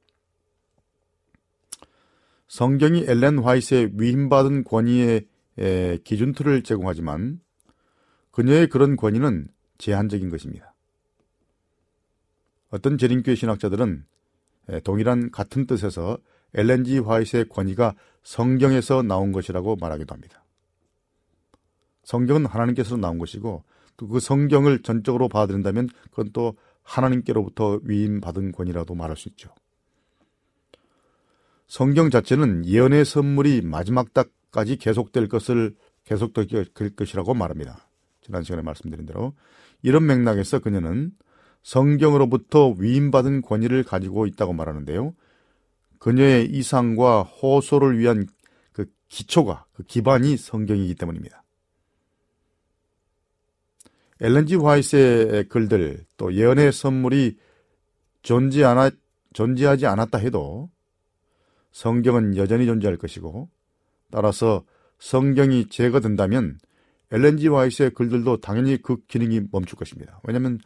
성경이 2.47 3.05
엘렌 3.07 3.39
화이트의 3.39 3.91
위임받은 3.93 4.63
권위의 4.65 5.25
기준틀을 6.03 6.63
제공하지만 6.63 7.39
그녀의 8.31 8.67
그런 8.67 8.95
권위는 8.95 9.47
제한적인 9.77 10.29
것입니다. 10.29 10.73
어떤 12.69 12.97
재림교회 12.97 13.35
신학자들은 13.35 14.05
동일한 14.83 15.31
같은 15.31 15.67
뜻에서 15.67 16.17
엘렌지 16.53 16.99
화이트의 16.99 17.49
권위가 17.49 17.95
성경에서 18.23 19.03
나온 19.03 19.31
것이라고 19.31 19.75
말하기도 19.75 20.13
합니다. 20.13 20.43
성경은 22.03 22.45
하나님께서 22.45 22.97
나온 22.97 23.17
것이고 23.17 23.63
또그 23.97 24.19
성경을 24.19 24.81
전적으로 24.81 25.29
받아들인다면 25.29 25.89
그건 26.09 26.31
또 26.33 26.55
하나님께로부터 26.83 27.79
위임받은 27.83 28.53
권위라도 28.53 28.95
말할 28.95 29.15
수 29.15 29.29
있죠. 29.29 29.53
성경 31.67 32.09
자체는 32.09 32.65
예언의 32.65 33.05
선물이 33.05 33.61
마지막 33.61 34.13
딱 34.13 34.29
까지 34.51 34.75
계속될 34.77 35.27
것을 35.27 35.75
계속될 36.03 36.95
것이라고 36.95 37.33
말합니다. 37.33 37.87
지난 38.21 38.43
시간에 38.43 38.61
말씀드린 38.61 39.05
대로 39.05 39.33
이런 39.81 40.05
맥락에서 40.05 40.59
그녀는 40.59 41.11
성경으로부터 41.63 42.75
위임받은 42.77 43.41
권위를 43.41 43.83
가지고 43.83 44.25
있다고 44.25 44.53
말하는데요. 44.53 45.13
그녀의 45.99 46.47
이상과 46.47 47.23
호소를 47.23 47.99
위한 47.99 48.27
그 48.71 48.85
기초가, 49.09 49.65
그 49.73 49.83
기반이 49.83 50.37
성경이기 50.37 50.95
때문입니다. 50.95 51.43
엘렌지 54.19 54.55
화이트의 54.55 55.47
글들, 55.49 56.05
또 56.17 56.33
예언의 56.33 56.71
선물이 56.71 57.37
존재 58.21 58.63
않아, 58.63 58.91
존재하지 59.33 59.87
않았다 59.87 60.17
해도 60.19 60.69
성경은 61.71 62.37
여전히 62.37 62.65
존재할 62.65 62.97
것이고, 62.97 63.49
따라서 64.11 64.63
성경이 64.99 65.67
제거된다면 65.69 66.59
엘렌지 67.11 67.47
화이트의 67.47 67.91
글들도 67.91 68.37
당연히 68.41 68.77
그 68.81 68.97
기능이 69.07 69.41
멈출 69.51 69.77
것입니다. 69.77 70.19
왜냐하면 70.23 70.59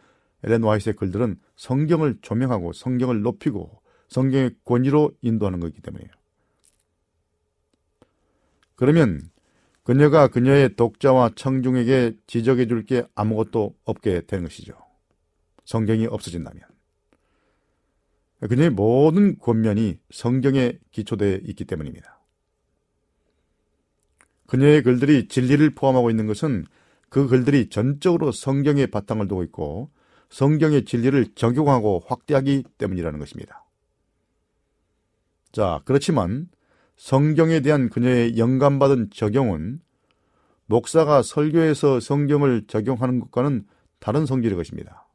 엘렌 0.43 0.63
화이트의 0.63 0.95
글들은 0.95 1.39
성경을 1.55 2.17
조명하고 2.21 2.73
성경을 2.73 3.21
높이고 3.21 3.81
성경의 4.09 4.55
권위로 4.65 5.11
인도하는 5.21 5.59
것이기 5.59 5.81
때문이에요. 5.81 6.11
그러면 8.75 9.21
그녀가 9.83 10.27
그녀의 10.27 10.75
독자와 10.75 11.31
청중에게 11.35 12.17
지적해 12.27 12.67
줄 12.67 12.85
게 12.85 13.05
아무것도 13.15 13.75
없게 13.85 14.21
되는 14.25 14.43
것이죠. 14.43 14.73
성경이 15.65 16.07
없어진다면. 16.07 16.63
그녀의 18.47 18.71
모든 18.71 19.37
권면이 19.39 19.99
성경에 20.11 20.77
기초되어 20.91 21.39
있기 21.45 21.65
때문입니다. 21.65 22.14
그녀의 24.47 24.83
글들이 24.83 25.27
진리를 25.27 25.71
포함하고 25.75 26.09
있는 26.09 26.27
것은 26.27 26.65
그 27.09 27.27
글들이 27.27 27.69
전적으로 27.69 28.31
성경의 28.31 28.87
바탕을 28.87 29.27
두고 29.27 29.43
있고 29.43 29.89
성경의 30.29 30.85
진리를 30.85 31.33
적용하고 31.35 32.03
확대하기 32.07 32.63
때문이라는 32.77 33.19
것입니다. 33.19 33.65
자, 35.51 35.81
그렇지만 35.85 36.49
성경에 36.97 37.61
대한 37.61 37.89
그녀의 37.89 38.37
영감받은 38.37 39.11
적용은 39.11 39.79
목사가 40.65 41.21
설교에서 41.21 41.99
성경을 41.99 42.65
적용하는 42.67 43.19
것과는 43.19 43.65
다른 43.99 44.25
성질의 44.25 44.57
것입니다. 44.57 45.07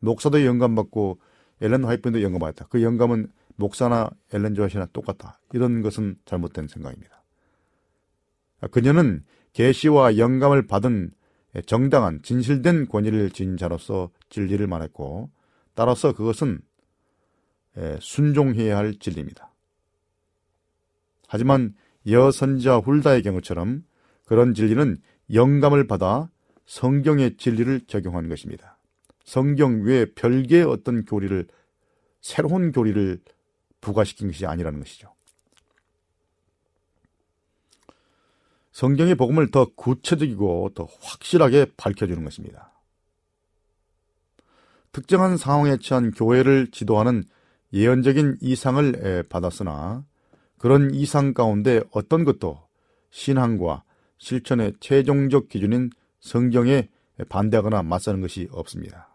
목사도 0.00 0.44
영감받고 0.44 1.20
엘렌 1.60 1.84
화이트도 1.84 2.22
영감받았다. 2.22 2.66
그 2.70 2.82
영감은 2.82 3.32
목사나 3.56 4.10
엘렌 4.32 4.54
조아시나 4.54 4.86
똑같다. 4.92 5.40
이런 5.52 5.82
것은 5.82 6.16
잘못된 6.24 6.68
생각입니다. 6.68 7.17
그녀는 8.70 9.24
계시와 9.52 10.18
영감을 10.18 10.66
받은 10.66 11.10
정당한 11.66 12.20
진실된 12.22 12.88
권위를 12.88 13.30
지닌 13.30 13.56
자로서 13.56 14.10
진리를 14.28 14.66
말했고 14.66 15.30
따라서 15.74 16.12
그것은 16.12 16.60
순종해야 18.00 18.76
할 18.76 18.98
진리입니다. 18.98 19.52
하지만 21.26 21.74
여선자 22.06 22.78
훌다의 22.78 23.22
경우처럼 23.22 23.84
그런 24.24 24.54
진리는 24.54 24.98
영감을 25.32 25.86
받아 25.86 26.30
성경의 26.66 27.36
진리를 27.36 27.82
적용하는 27.86 28.28
것입니다. 28.28 28.78
성경 29.24 29.82
외에 29.82 30.06
별개의 30.14 30.64
어떤 30.64 31.04
교리를 31.04 31.46
새로운 32.20 32.72
교리를 32.72 33.20
부과시킨 33.80 34.28
것이 34.28 34.46
아니라는 34.46 34.80
것이죠. 34.80 35.14
성경의 38.78 39.16
복음을 39.16 39.50
더 39.50 39.66
구체적이고 39.74 40.70
더 40.72 40.86
확실하게 41.00 41.66
밝혀주는 41.76 42.22
것입니다. 42.22 42.70
특정한 44.92 45.36
상황에 45.36 45.78
처한 45.78 46.12
교회를 46.12 46.70
지도하는 46.70 47.24
예언적인 47.72 48.36
이상을 48.40 49.24
받았으나 49.28 50.04
그런 50.58 50.94
이상 50.94 51.34
가운데 51.34 51.80
어떤 51.90 52.22
것도 52.22 52.62
신앙과 53.10 53.82
실천의 54.18 54.74
최종적 54.78 55.48
기준인 55.48 55.90
성경에 56.20 56.88
반대하거나 57.28 57.82
맞서는 57.82 58.20
것이 58.20 58.46
없습니다. 58.52 59.08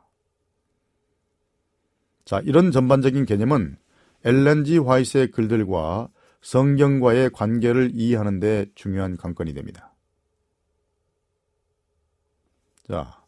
자, 2.25 2.41
이런 2.43 2.71
전반적인 2.71 3.25
개념은 3.25 3.77
엘렌지 4.25 4.77
화이트의 4.77 5.31
글들과 5.31 6.09
성경과의 6.43 7.31
관계를 7.31 7.91
이해하는 7.93 8.39
데 8.39 8.67
중요한 8.75 9.17
관건이 9.17 9.53
됩니다. 9.53 9.95
자, 12.87 13.23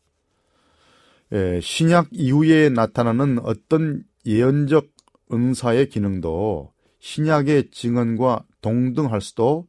예, 1.31 1.59
신약 1.61 2.09
이후에 2.11 2.69
나타나는 2.69 3.39
어떤 3.39 4.03
예언적 4.25 4.89
은사의 5.31 5.89
기능도 5.89 6.73
신약의 6.99 7.71
증언과 7.71 8.45
동등할 8.61 9.21
수도 9.21 9.67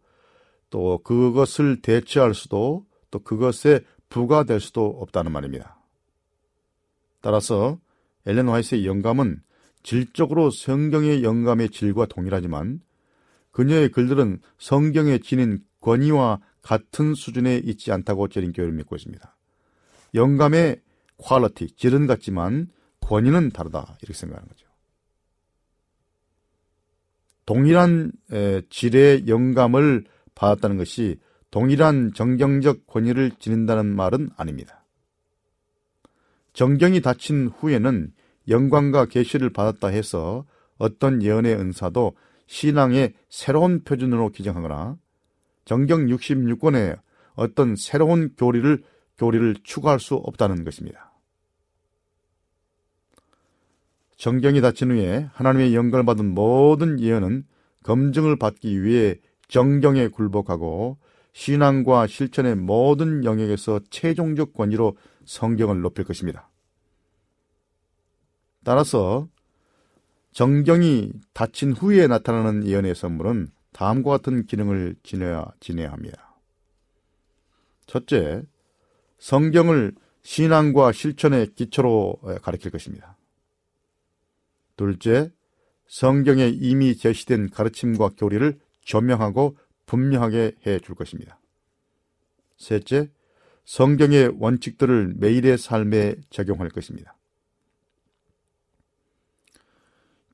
또 0.68 0.98
그것을 0.98 1.80
대체할 1.80 2.34
수도 2.34 2.84
또 3.10 3.20
그것에 3.20 3.80
부과될 4.08 4.60
수도 4.60 4.86
없다는 4.86 5.32
말입니다. 5.32 5.78
따라서 7.20 7.78
엘렌 8.26 8.48
화이트의 8.48 8.86
영감은 8.86 9.40
질적으로 9.82 10.50
성경의 10.50 11.22
영감의 11.22 11.70
질과 11.70 12.06
동일하지만 12.06 12.80
그녀의 13.56 13.88
글들은 13.88 14.40
성경에 14.58 15.16
지닌 15.16 15.60
권위와 15.80 16.40
같은 16.60 17.14
수준에 17.14 17.56
있지 17.56 17.90
않다고 17.90 18.28
재림교회를 18.28 18.74
믿고 18.74 18.96
있습니다. 18.96 19.34
영감의 20.12 20.82
퀄러티, 21.16 21.68
질은 21.68 22.06
같지만 22.06 22.68
권위는 23.00 23.52
다르다 23.52 23.96
이렇게 24.02 24.12
생각하는 24.12 24.46
거죠. 24.46 24.66
동일한 27.46 28.12
질의 28.68 29.26
영감을 29.26 30.04
받았다는 30.34 30.76
것이 30.76 31.18
동일한 31.50 32.12
정경적 32.12 32.86
권위를 32.86 33.30
지닌다는 33.38 33.86
말은 33.86 34.28
아닙니다. 34.36 34.84
정경이 36.52 37.00
닫힌 37.00 37.46
후에는 37.46 38.12
영광과 38.48 39.06
계시를 39.06 39.48
받았다 39.48 39.88
해서 39.88 40.44
어떤 40.76 41.22
예언의 41.22 41.54
은사도 41.54 42.14
신앙의 42.46 43.14
새로운 43.28 43.82
표준으로 43.82 44.30
기정하거나 44.30 44.96
정경 45.64 46.06
66권에 46.06 46.98
어떤 47.34 47.76
새로운 47.76 48.34
교리를 48.36 48.82
교리를 49.18 49.56
추가할 49.62 49.98
수 49.98 50.14
없다는 50.14 50.64
것입니다. 50.64 51.12
정경이 54.16 54.60
닫힌 54.60 54.90
후에 54.90 55.28
하나님의 55.32 55.74
영광을 55.74 56.04
받은 56.04 56.34
모든 56.34 57.00
예언은 57.00 57.44
검증을 57.82 58.38
받기 58.38 58.82
위해 58.82 59.16
정경에 59.48 60.08
굴복하고 60.08 60.98
신앙과 61.32 62.06
실천의 62.06 62.56
모든 62.56 63.24
영역에서 63.24 63.80
최종적 63.90 64.54
권위로 64.54 64.96
성경을 65.26 65.82
높일 65.82 66.04
것입니다. 66.04 66.48
따라서 68.64 69.28
정경이 70.36 71.12
닫힌 71.32 71.72
후에 71.72 72.08
나타나는 72.08 72.66
예언의 72.66 72.94
선물은 72.94 73.48
다음과 73.72 74.10
같은 74.10 74.44
기능을 74.44 74.94
지내야, 75.02 75.46
지내야 75.60 75.90
합니다. 75.90 76.36
첫째, 77.86 78.42
성경을 79.18 79.94
신앙과 80.20 80.92
실천의 80.92 81.54
기초로 81.54 82.20
가르칠 82.42 82.70
것입니다. 82.70 83.16
둘째, 84.76 85.32
성경에 85.86 86.48
이미 86.48 86.98
제시된 86.98 87.48
가르침과 87.48 88.10
교리를 88.18 88.60
조명하고 88.82 89.56
분명하게 89.86 90.56
해 90.66 90.78
줄 90.80 90.96
것입니다. 90.96 91.40
셋째, 92.58 93.08
성경의 93.64 94.34
원칙들을 94.38 95.14
매일의 95.16 95.56
삶에 95.56 96.16
적용할 96.28 96.68
것입니다. 96.68 97.15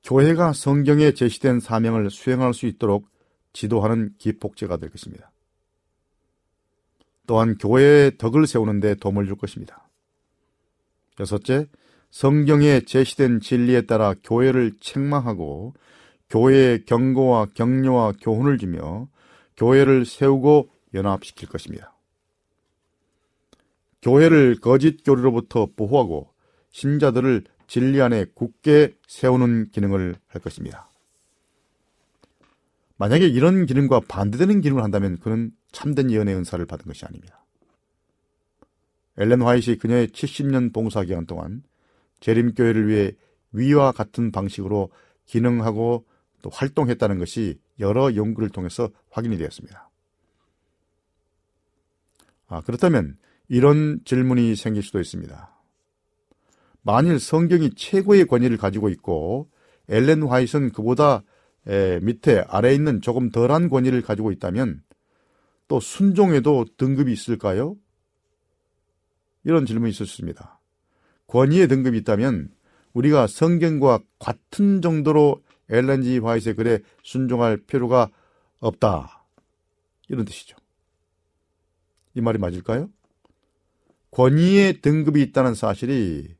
교회가 0.02 0.52
성경에 0.52 1.12
제시된 1.12 1.60
사명을 1.60 2.10
수행할 2.10 2.54
수 2.54 2.66
있도록 2.66 3.08
지도하는 3.52 4.14
기폭제가 4.18 4.76
될 4.76 4.90
것입니다. 4.90 5.30
또한 7.26 7.56
교회의 7.56 8.18
덕을 8.18 8.46
세우는 8.46 8.80
데 8.80 8.94
도움을 8.94 9.26
줄 9.26 9.36
것입니다. 9.36 9.88
여섯째, 11.20 11.68
성경에 12.10 12.80
제시된 12.80 13.40
진리에 13.40 13.82
따라 13.82 14.14
교회를 14.22 14.72
책망하고 14.80 15.74
교회의 16.28 16.84
경고와 16.84 17.46
격려와 17.54 18.14
교훈을 18.20 18.58
주며 18.58 19.08
교회를 19.56 20.04
세우고 20.04 20.70
연합시킬 20.94 21.48
것입니다. 21.48 21.94
교회를 24.02 24.56
거짓 24.60 25.04
교리로부터 25.04 25.68
보호하고 25.76 26.30
신자들을 26.70 27.44
진리 27.72 28.02
안에 28.02 28.26
굳게 28.34 28.98
세우는 29.08 29.70
기능을 29.70 30.16
할 30.26 30.42
것입니다. 30.42 30.90
만약에 32.98 33.26
이런 33.26 33.64
기능과 33.64 34.00
반대되는 34.08 34.60
기능을 34.60 34.82
한다면 34.82 35.18
그는 35.20 35.52
참된 35.70 36.10
예언의 36.10 36.34
은사를 36.34 36.62
받은 36.66 36.84
것이 36.84 37.06
아닙니다. 37.06 37.42
엘렌 39.16 39.40
화이트이 39.40 39.78
그녀의 39.78 40.08
70년 40.08 40.74
봉사 40.74 41.02
기간 41.02 41.24
동안 41.24 41.62
재림교회를 42.20 42.88
위해 42.88 43.12
위와 43.52 43.92
같은 43.92 44.32
방식으로 44.32 44.90
기능하고 45.24 46.04
또 46.42 46.50
활동했다는 46.50 47.18
것이 47.18 47.58
여러 47.80 48.14
연구를 48.14 48.50
통해서 48.50 48.90
확인이 49.08 49.38
되었습니다. 49.38 49.88
아, 52.48 52.60
그렇다면 52.60 53.16
이런 53.48 54.00
질문이 54.04 54.56
생길 54.56 54.82
수도 54.82 55.00
있습니다. 55.00 55.51
만일 56.82 57.18
성경이 57.18 57.74
최고의 57.74 58.26
권위를 58.26 58.56
가지고 58.56 58.88
있고 58.88 59.48
엘렌 59.88 60.22
화이트는 60.22 60.70
그보다 60.72 61.22
에, 61.66 62.00
밑에 62.00 62.44
아래에 62.48 62.74
있는 62.74 63.00
조금 63.00 63.30
덜한 63.30 63.68
권위를 63.68 64.02
가지고 64.02 64.32
있다면 64.32 64.82
또 65.68 65.80
순종에도 65.80 66.66
등급이 66.76 67.12
있을까요? 67.12 67.76
이런 69.44 69.64
질문이 69.64 69.90
있습니다. 69.90 70.60
권위의 71.28 71.68
등급이 71.68 71.98
있다면 71.98 72.50
우리가 72.92 73.26
성경과 73.26 74.00
같은 74.18 74.82
정도로 74.82 75.42
엘렌 75.70 76.02
지 76.02 76.18
화이트의 76.18 76.54
글에 76.54 76.80
순종할 77.02 77.56
필요가 77.56 78.10
없다. 78.58 79.24
이런 80.08 80.24
뜻이죠. 80.24 80.56
이 82.14 82.20
말이 82.20 82.38
맞을까요? 82.38 82.90
권위의 84.10 84.82
등급이 84.82 85.22
있다는 85.22 85.54
사실이 85.54 86.34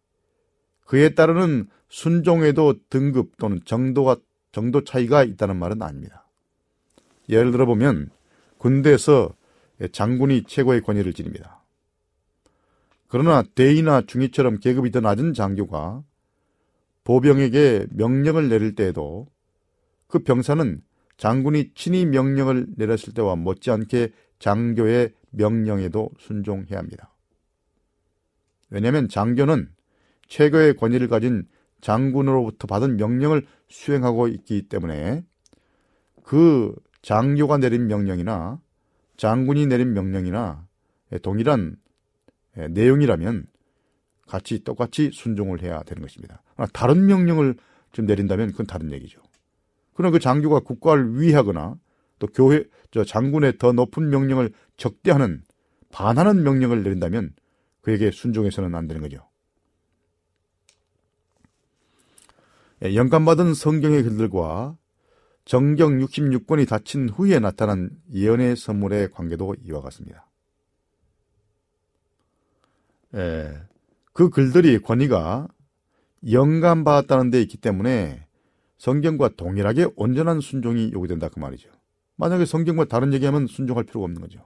그에 0.92 1.14
따르는 1.14 1.70
순종에도 1.88 2.74
등급 2.90 3.38
또는 3.38 3.62
정도가 3.64 4.18
정도 4.52 4.84
차이가 4.84 5.24
있다는 5.24 5.56
말은 5.56 5.80
아닙니다. 5.80 6.28
예를 7.30 7.50
들어 7.50 7.64
보면 7.64 8.10
군대에서 8.58 9.34
장군이 9.90 10.42
최고의 10.42 10.82
권위를 10.82 11.14
지닙니다. 11.14 11.64
그러나 13.08 13.42
대위나 13.54 14.02
중위처럼 14.02 14.58
계급이 14.58 14.90
더 14.90 15.00
낮은 15.00 15.32
장교가 15.32 16.04
보병에게 17.04 17.86
명령을 17.92 18.50
내릴 18.50 18.74
때에도 18.74 19.26
그 20.08 20.18
병사는 20.18 20.82
장군이 21.16 21.72
친히 21.74 22.04
명령을 22.04 22.66
내렸을 22.76 23.14
때와 23.14 23.36
못지않게 23.36 24.12
장교의 24.40 25.14
명령에도 25.30 26.10
순종해야 26.18 26.78
합니다. 26.78 27.14
왜냐하면 28.68 29.08
장교는 29.08 29.70
최고의 30.32 30.76
권위를 30.76 31.08
가진 31.08 31.46
장군으로부터 31.82 32.66
받은 32.66 32.96
명령을 32.96 33.44
수행하고 33.68 34.28
있기 34.28 34.62
때문에 34.62 35.24
그 36.24 36.74
장교가 37.02 37.58
내린 37.58 37.86
명령이나 37.86 38.58
장군이 39.18 39.66
내린 39.66 39.92
명령이나 39.92 40.66
동일한 41.20 41.76
내용이라면 42.54 43.46
같이 44.26 44.64
똑같이 44.64 45.10
순종을 45.12 45.62
해야 45.62 45.82
되는 45.82 46.00
것입니다. 46.00 46.42
다른 46.72 47.04
명령을 47.04 47.56
좀 47.92 48.06
내린다면 48.06 48.52
그건 48.52 48.66
다른 48.66 48.90
얘기죠. 48.90 49.20
그러나 49.92 50.12
그 50.12 50.18
장교가 50.18 50.60
국가를 50.60 51.20
위하거나 51.20 51.76
또 52.18 52.26
교회 52.28 52.64
저 52.90 53.04
장군의 53.04 53.58
더 53.58 53.72
높은 53.72 54.08
명령을 54.08 54.54
적대하는 54.78 55.42
반하는 55.90 56.42
명령을 56.42 56.84
내린다면 56.84 57.34
그에게 57.82 58.10
순종해서는 58.10 58.74
안 58.74 58.86
되는 58.86 59.02
거죠. 59.02 59.28
영감받은 62.82 63.54
성경의 63.54 64.02
글들과 64.02 64.76
정경 65.44 65.98
66권이 65.98 66.68
닫힌 66.68 67.08
후에 67.08 67.38
나타난 67.38 67.90
예언의 68.12 68.56
선물의 68.56 69.10
관계도 69.12 69.56
이와 69.64 69.80
같습니다. 69.82 70.28
예, 73.14 73.54
그 74.12 74.30
글들이 74.30 74.80
권위가 74.80 75.48
영감받았다는 76.30 77.30
데 77.30 77.40
있기 77.42 77.56
때문에 77.58 78.26
성경과 78.78 79.30
동일하게 79.36 79.88
온전한 79.94 80.40
순종이 80.40 80.90
요구된다 80.92 81.28
그 81.28 81.38
말이죠. 81.38 81.68
만약에 82.16 82.44
성경과 82.46 82.86
다른 82.86 83.12
얘기하면 83.12 83.46
순종할 83.46 83.84
필요가 83.84 84.04
없는 84.04 84.20
거죠. 84.20 84.40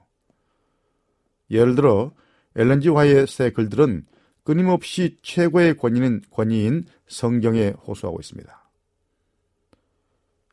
예를 1.50 1.74
들어 1.74 2.12
엘렌지 2.54 2.88
화이트의 2.88 3.52
글들은 3.52 4.06
끊임없이 4.46 5.16
최고의 5.22 5.76
권위인, 5.76 6.22
권위인 6.30 6.84
성경에 7.08 7.70
호소하고 7.70 8.20
있습니다. 8.20 8.70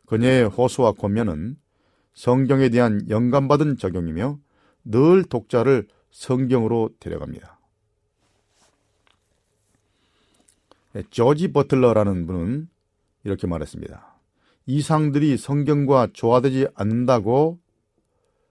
그녀의 0.07 0.45
호소와 0.45 0.93
권면은 0.93 1.59
성경에 2.15 2.69
대한 2.69 3.07
영감받은 3.07 3.77
적용이며 3.77 4.39
늘 4.85 5.23
독자를 5.25 5.87
성경으로 6.09 6.89
데려갑니다. 6.99 7.59
조지 11.11 11.53
버틀러라는 11.53 12.25
분은 12.25 12.69
이렇게 13.23 13.45
말했습니다. 13.45 14.15
이상들이 14.65 15.37
성경과 15.37 16.07
조화되지 16.13 16.67
않는다고 16.73 17.59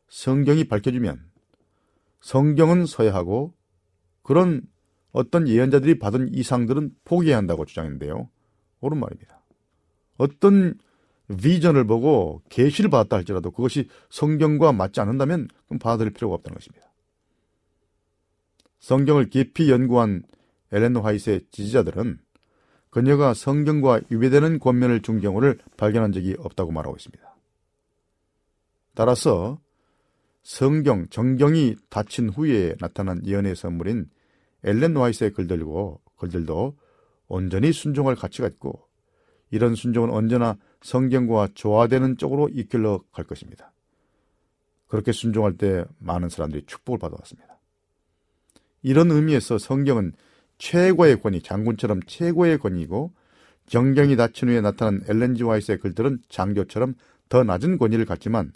성경이 0.09 0.65
밝혀주면 0.69 1.21
성경은 2.21 2.87
서야 2.87 3.13
하고 3.13 3.55
그런 4.23 4.63
어떤 5.13 5.47
예언자들이 5.47 5.99
받은 5.99 6.35
이상들은 6.35 6.97
포기해야 7.05 7.37
한다고 7.37 7.65
주장했는데요. 7.65 8.29
옳은 8.81 8.99
말입니다. 8.99 9.43
어떤 10.17 10.75
비전을 11.41 11.87
보고 11.87 12.43
계시를 12.49 12.91
받았다 12.91 13.17
할지라도 13.17 13.51
그것이 13.51 13.89
성경과 14.11 14.73
맞지 14.73 15.01
않는다면 15.01 15.49
그럼 15.67 15.79
받아들일 15.79 16.13
필요가 16.13 16.35
없다는 16.35 16.57
것입니다. 16.57 16.93
성경을 18.81 19.31
깊이 19.31 19.71
연구한 19.71 20.25
엘렌 20.73 20.97
화이트의 20.97 21.43
지지자들은 21.51 22.19
그녀가 22.91 23.33
성경과 23.33 24.01
위배되는 24.11 24.59
권면을 24.59 25.01
준 25.01 25.21
경우를 25.21 25.59
발견한 25.77 26.13
적이 26.13 26.35
없다고 26.39 26.73
말하고 26.73 26.97
있습니다. 26.97 27.37
따라서 28.95 29.61
성경, 30.43 31.09
정경이 31.09 31.77
닫힌 31.89 32.29
후에 32.29 32.75
나타난 32.81 33.25
예언의 33.25 33.57
선물인 33.57 34.11
엘렌 34.65 34.97
와이스의 34.97 35.33
글들고 35.33 36.01
글들도 36.17 36.77
온전히 37.29 37.73
순종할 37.73 38.15
가치가 38.15 38.47
있고 38.49 38.87
이런 39.51 39.75
순종은 39.75 40.11
언제나 40.11 40.57
성경과 40.81 41.49
조화되는 41.55 42.17
쪽으로 42.17 42.49
이끌러 42.49 43.03
갈 43.13 43.25
것입니다. 43.25 43.73
그렇게 44.87 45.13
순종할 45.13 45.57
때 45.57 45.85
많은 45.99 46.29
사람들이 46.29 46.65
축복을 46.67 46.99
받아왔습니다. 46.99 47.59
이런 48.83 49.11
의미에서 49.11 49.59
성경은 49.59 50.13
최고의 50.59 51.21
권위, 51.21 51.43
장군처럼 51.43 52.01
최고의 52.07 52.59
권위이고 52.59 53.13
정경이 53.67 54.17
닫힌 54.17 54.49
후에 54.49 54.61
나타난 54.61 55.03
엘렌지 55.09 55.45
와이스의 55.45 55.79
글들은 55.79 56.21
장교처럼 56.29 56.95
더 57.29 57.45
낮은 57.45 57.79
권위를 57.79 58.05
갖지만 58.05 58.53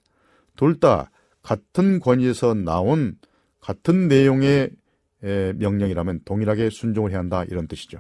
둘 0.57 0.79
다 0.79 1.11
같은 1.43 2.01
권위에서 2.01 2.55
나온 2.55 3.19
같은 3.61 4.09
내용의 4.09 4.71
명령이라면 5.21 6.21
동일하게 6.25 6.71
순종을 6.71 7.11
해야 7.11 7.19
한다 7.19 7.45
이런 7.45 7.67
뜻이죠. 7.67 7.99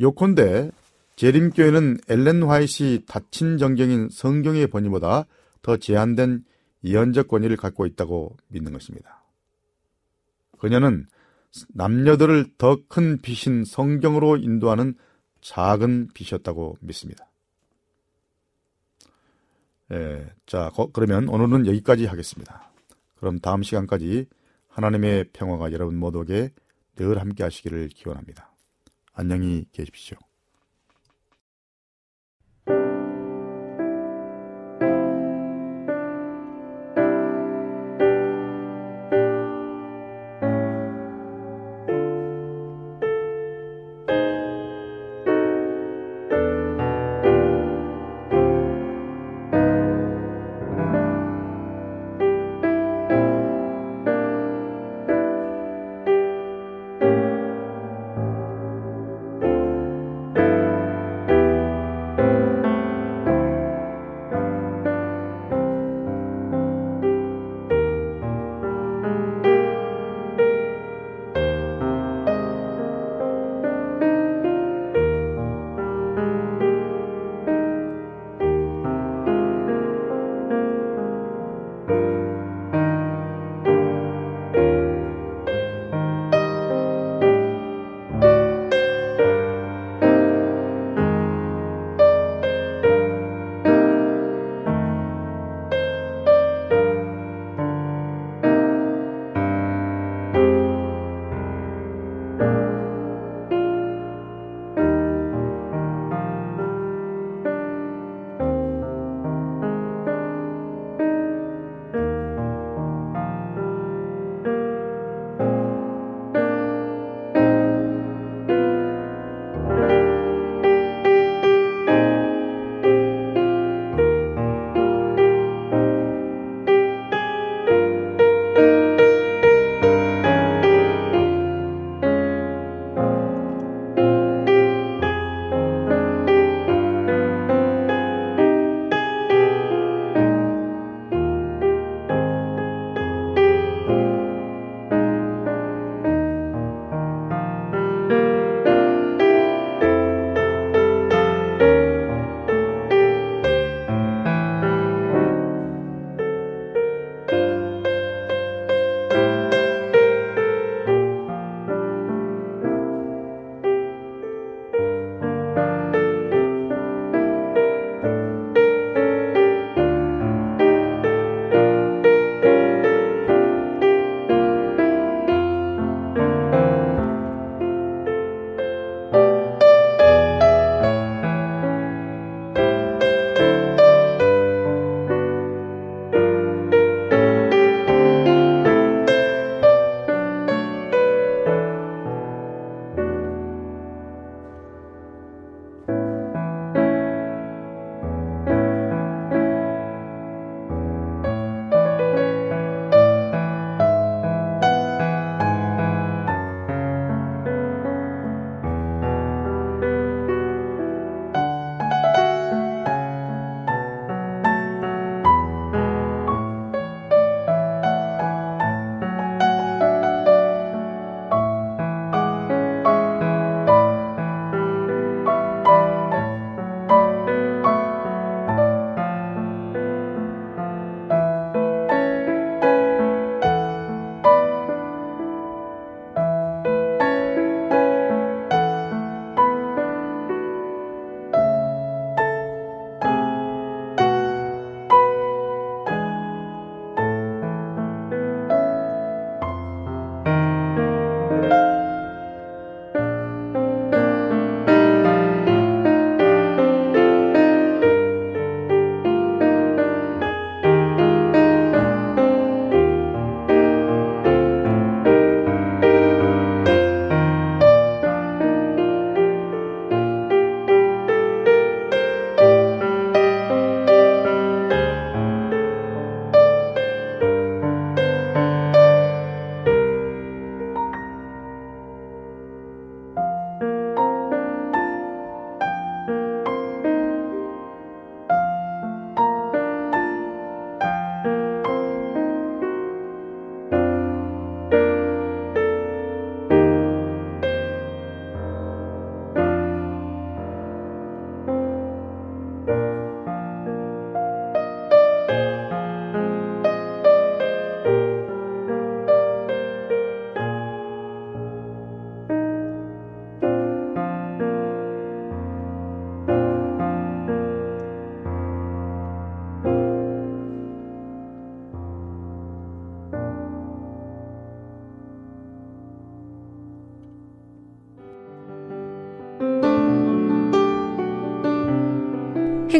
요컨대 0.00 0.70
재림교회는 1.16 1.98
엘렌 2.08 2.42
화이시 2.42 3.04
닫힌 3.06 3.56
정경인 3.56 4.08
성경의 4.10 4.68
권위보다 4.68 5.24
더 5.62 5.76
제한된 5.78 6.44
예언적 6.84 7.28
권위를 7.28 7.56
갖고 7.56 7.86
있다고 7.86 8.36
믿는 8.48 8.72
것입니다. 8.72 9.24
그녀는 10.58 11.06
남녀들을 11.68 12.56
더 12.58 12.78
큰 12.88 13.18
빛인 13.18 13.64
성경으로 13.64 14.36
인도하는 14.36 14.94
작은 15.40 16.08
빛이었다고 16.12 16.76
믿습니다. 16.80 17.26
예, 19.92 20.26
자, 20.44 20.70
그러면 20.92 21.28
오늘은 21.28 21.66
여기까지 21.66 22.06
하겠습니다. 22.06 22.70
그럼 23.16 23.38
다음 23.38 23.62
시간까지 23.62 24.26
하나님의 24.68 25.30
평화가 25.32 25.72
여러분 25.72 25.96
모두에게 25.96 26.50
늘 26.96 27.20
함께 27.20 27.42
하시기를 27.42 27.88
기원합니다. 27.88 28.54
안녕히 29.12 29.66
계십시오. 29.72 30.16